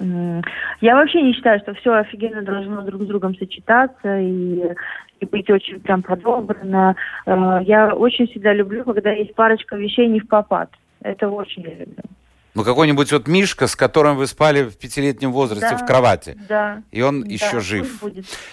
Я 0.00 0.96
вообще 0.96 1.20
не 1.20 1.34
считаю, 1.34 1.60
что 1.60 1.74
все 1.74 1.92
офигенно 1.92 2.40
должно 2.40 2.80
друг 2.82 3.02
с 3.02 3.06
другом 3.06 3.36
сочетаться 3.36 4.18
и, 4.18 4.62
и 5.20 5.26
быть 5.26 5.50
очень 5.50 5.78
прям 5.80 6.02
подобрано. 6.02 6.96
Э, 7.26 7.58
я 7.62 7.94
очень 7.94 8.26
всегда 8.28 8.52
люблю, 8.54 8.82
когда 8.84 9.10
есть 9.12 9.34
парочка 9.34 9.76
вещей 9.76 10.08
не 10.08 10.20
в 10.20 10.26
попад. 10.26 10.70
Это 11.02 11.28
очень 11.28 11.62
я 11.62 11.74
люблю. 11.74 12.02
Ну, 12.54 12.64
какой-нибудь 12.64 13.12
вот 13.12 13.28
Мишка, 13.28 13.68
с 13.68 13.76
которым 13.76 14.16
вы 14.16 14.26
спали 14.26 14.64
в 14.64 14.76
пятилетнем 14.76 15.30
возрасте 15.30 15.70
да, 15.70 15.76
в 15.76 15.86
кровати. 15.86 16.36
Да. 16.48 16.82
И 16.90 17.00
он 17.00 17.22
да, 17.22 17.30
еще 17.30 17.60
жив. 17.60 18.02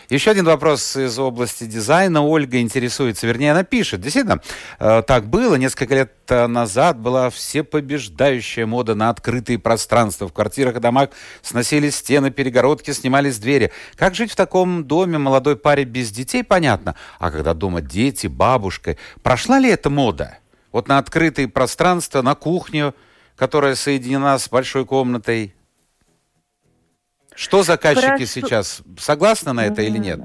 Еще 0.10 0.30
один 0.30 0.46
вопрос 0.46 0.96
из 0.96 1.18
области 1.18 1.64
дизайна. 1.64 2.22
Ольга 2.22 2.60
интересуется, 2.60 3.26
вернее, 3.26 3.54
она 3.54 3.64
пишет. 3.64 4.02
Действительно, 4.02 4.40
э, 4.80 5.02
так 5.02 5.26
было. 5.28 5.56
Несколько 5.56 5.96
лет 5.96 6.14
э, 6.28 6.46
назад 6.46 7.00
была 7.00 7.32
всепобеждающая 7.32 8.68
мода 8.68 8.94
на 8.94 9.10
открытые 9.10 9.58
пространства. 9.58 10.28
В 10.28 10.34
квартирах 10.34 10.76
и 10.76 10.80
домах 10.80 11.10
сносились 11.42 11.96
стены, 11.96 12.30
перегородки, 12.30 12.92
снимались 12.92 13.40
двери. 13.40 13.72
Как 13.96 14.14
жить 14.14 14.32
в 14.32 14.36
таком 14.36 14.86
доме 14.86 15.18
молодой 15.18 15.56
паре 15.56 15.86
без 15.86 16.12
детей, 16.12 16.44
понятно. 16.44 16.94
А 17.18 17.32
когда 17.32 17.56
дома 17.56 17.82
дети, 17.82 18.28
бабушка, 18.28 18.96
прошла 19.24 19.58
ли 19.58 19.72
эта 19.72 19.90
мода? 19.90 20.38
Вот 20.72 20.88
на 20.88 21.00
открытые 21.00 21.48
пространства, 21.48 22.22
на 22.22 22.36
кухню– 22.36 22.94
которая 23.38 23.76
соединена 23.76 24.38
с 24.38 24.50
большой 24.50 24.86
комнатой. 24.86 25.54
Что 27.36 27.62
заказчики 27.62 28.06
Хорошо. 28.06 28.26
сейчас? 28.26 28.84
Согласны 28.98 29.54
на 29.54 29.66
это 29.66 29.84
или 29.84 30.00
нет? 30.00 30.20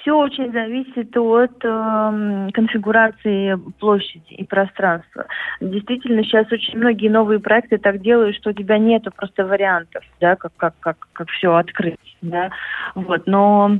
Все 0.00 0.16
очень 0.16 0.52
зависит 0.52 1.16
от 1.16 1.64
э, 1.64 2.48
конфигурации 2.52 3.56
площади 3.78 4.34
и 4.34 4.44
пространства. 4.44 5.26
Действительно, 5.60 6.22
сейчас 6.22 6.50
очень 6.52 6.78
многие 6.78 7.08
новые 7.08 7.40
проекты 7.40 7.78
так 7.78 8.00
делают, 8.02 8.36
что 8.36 8.50
у 8.50 8.52
тебя 8.52 8.78
нету 8.78 9.10
просто 9.14 9.44
вариантов, 9.44 10.04
да, 10.20 10.36
как, 10.36 10.52
как, 10.56 10.74
как, 10.78 11.08
как 11.12 11.28
все 11.30 11.54
открыть, 11.54 11.98
да. 12.22 12.50
Вот, 12.94 13.26
но 13.26 13.78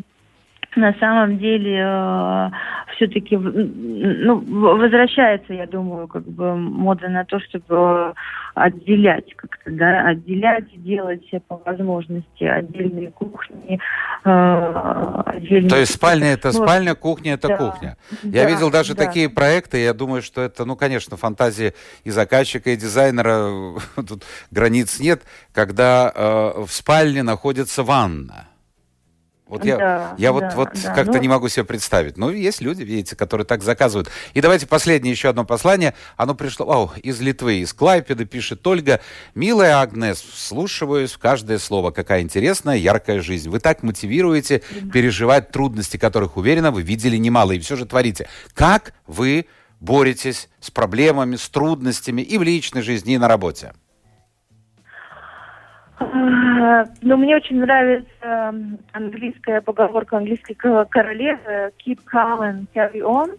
на 0.76 0.94
самом 0.94 1.38
деле 1.38 1.82
э, 1.82 2.50
все-таки 2.96 3.36
ну, 3.36 4.38
возвращается, 4.76 5.52
я 5.52 5.66
думаю, 5.66 6.08
как 6.08 6.24
бы 6.24 6.56
мода 6.56 7.08
на 7.08 7.24
то, 7.24 7.40
чтобы 7.40 8.14
отделять 8.54 9.34
как-то, 9.36 9.70
да, 9.70 10.08
отделять, 10.08 10.64
делать 10.82 11.28
по 11.48 11.60
возможности 11.64 12.44
отдельные 12.44 13.10
кухни, 13.10 13.78
э, 14.24 15.22
отдельные... 15.26 15.68
То 15.68 15.76
есть 15.76 15.94
спальня 15.94 16.32
это 16.32 16.52
спальня, 16.52 16.94
кухня 16.94 17.34
это 17.34 17.48
да, 17.48 17.56
кухня. 17.56 17.96
Я 18.22 18.44
да, 18.44 18.50
видел 18.50 18.70
даже 18.70 18.94
да. 18.94 19.04
такие 19.04 19.28
проекты, 19.28 19.82
я 19.82 19.92
думаю, 19.92 20.22
что 20.22 20.40
это, 20.40 20.64
ну, 20.64 20.76
конечно, 20.76 21.16
фантазия 21.16 21.74
и 22.04 22.10
заказчика, 22.10 22.70
и 22.70 22.76
дизайнера, 22.76 23.78
тут 23.96 24.24
границ 24.50 25.00
нет, 25.00 25.22
когда 25.52 26.12
э, 26.14 26.64
в 26.64 26.70
спальне 26.70 27.22
находится 27.22 27.82
ванна. 27.82 28.46
Вот 29.48 29.64
я, 29.64 29.76
да, 29.76 30.14
я 30.18 30.32
вот, 30.32 30.40
да, 30.40 30.52
вот 30.56 30.70
да. 30.74 30.92
как-то 30.92 31.12
ну... 31.12 31.18
не 31.18 31.28
могу 31.28 31.48
себе 31.48 31.64
представить. 31.64 32.16
Ну, 32.16 32.30
есть 32.30 32.60
люди, 32.60 32.82
видите, 32.82 33.14
которые 33.14 33.46
так 33.46 33.62
заказывают. 33.62 34.10
И 34.34 34.40
давайте 34.40 34.66
последнее 34.66 35.12
еще 35.12 35.28
одно 35.28 35.44
послание. 35.44 35.94
Оно 36.16 36.34
пришло 36.34 36.66
о, 36.66 36.92
из 37.00 37.20
Литвы, 37.20 37.60
из 37.60 37.72
Клайпеды, 37.72 38.24
пишет 38.24 38.66
Ольга. 38.66 39.00
«Милая 39.36 39.80
Агнес, 39.80 40.20
вслушиваюсь 40.20 41.12
в 41.12 41.18
каждое 41.18 41.58
слово. 41.58 41.92
Какая 41.92 42.22
интересная, 42.22 42.76
яркая 42.76 43.20
жизнь. 43.20 43.48
Вы 43.48 43.60
так 43.60 43.84
мотивируете 43.84 44.62
переживать 44.92 45.52
трудности, 45.52 45.96
которых, 45.96 46.36
уверена, 46.36 46.72
вы 46.72 46.82
видели 46.82 47.16
немало. 47.16 47.52
И 47.52 47.60
все 47.60 47.76
же 47.76 47.86
творите. 47.86 48.28
Как 48.52 48.94
вы 49.06 49.46
боретесь 49.78 50.48
с 50.58 50.72
проблемами, 50.72 51.36
с 51.36 51.48
трудностями 51.48 52.20
и 52.20 52.36
в 52.36 52.42
личной 52.42 52.82
жизни, 52.82 53.14
и 53.14 53.18
на 53.18 53.28
работе?» 53.28 53.74
Ну, 55.98 57.16
мне 57.16 57.36
очень 57.36 57.60
нравится 57.60 58.54
английская 58.92 59.60
поговорка 59.60 60.18
английской 60.18 60.54
королевы 60.54 61.72
«keep 61.84 62.00
calm 62.12 62.40
and 62.40 62.66
carry 62.74 63.00
on». 63.00 63.38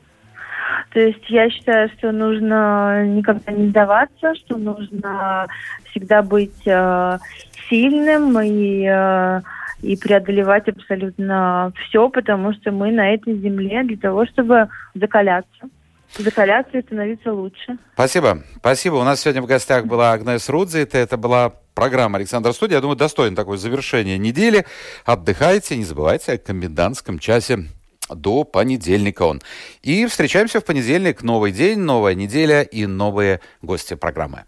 То 0.94 1.00
есть 1.00 1.30
я 1.30 1.50
считаю, 1.50 1.90
что 1.98 2.12
нужно 2.12 3.06
никогда 3.06 3.52
не 3.52 3.70
сдаваться, 3.70 4.36
что 4.36 4.58
нужно 4.58 5.48
всегда 5.86 6.22
быть 6.22 6.66
э, 6.66 7.18
сильным 7.70 8.40
и, 8.42 8.86
э, 8.90 9.42
и 9.82 9.96
преодолевать 9.96 10.68
абсолютно 10.68 11.72
все, 11.76 12.10
потому 12.10 12.54
что 12.54 12.72
мы 12.72 12.92
на 12.92 13.14
этой 13.14 13.36
земле 13.36 13.84
для 13.84 13.98
того, 13.98 14.26
чтобы 14.26 14.68
закаляться 14.94 15.70
закаляться 16.18 16.78
и 16.78 16.82
становиться 16.82 17.34
лучше. 17.34 17.78
Спасибо. 17.94 18.44
Спасибо. 18.58 18.96
У 18.96 19.04
нас 19.04 19.22
сегодня 19.22 19.42
в 19.42 19.46
гостях 19.46 19.86
была 19.86 20.12
Агнес 20.14 20.48
Рудзе. 20.50 20.82
Это, 20.82 20.98
это 20.98 21.18
была 21.18 21.54
программа 21.74 22.18
«Александр 22.18 22.54
Студия». 22.54 22.78
Я 22.78 22.82
думаю, 22.82 22.98
достойно 22.98 23.36
такое 23.36 23.58
завершение 23.58 24.18
недели. 24.18 24.66
Отдыхайте, 25.06 25.78
не 25.78 25.84
забывайте 25.84 26.34
о 26.34 26.38
комендантском 26.38 27.20
часе 27.20 27.66
до 28.10 28.44
понедельника 28.44 29.24
он. 29.24 29.42
И 29.82 30.06
встречаемся 30.06 30.60
в 30.60 30.66
понедельник. 30.66 31.24
Новый 31.24 31.52
день, 31.52 31.80
новая 31.80 32.16
неделя 32.16 32.62
и 32.62 32.86
новые 32.86 33.42
гости 33.62 33.96
программы. 33.96 34.46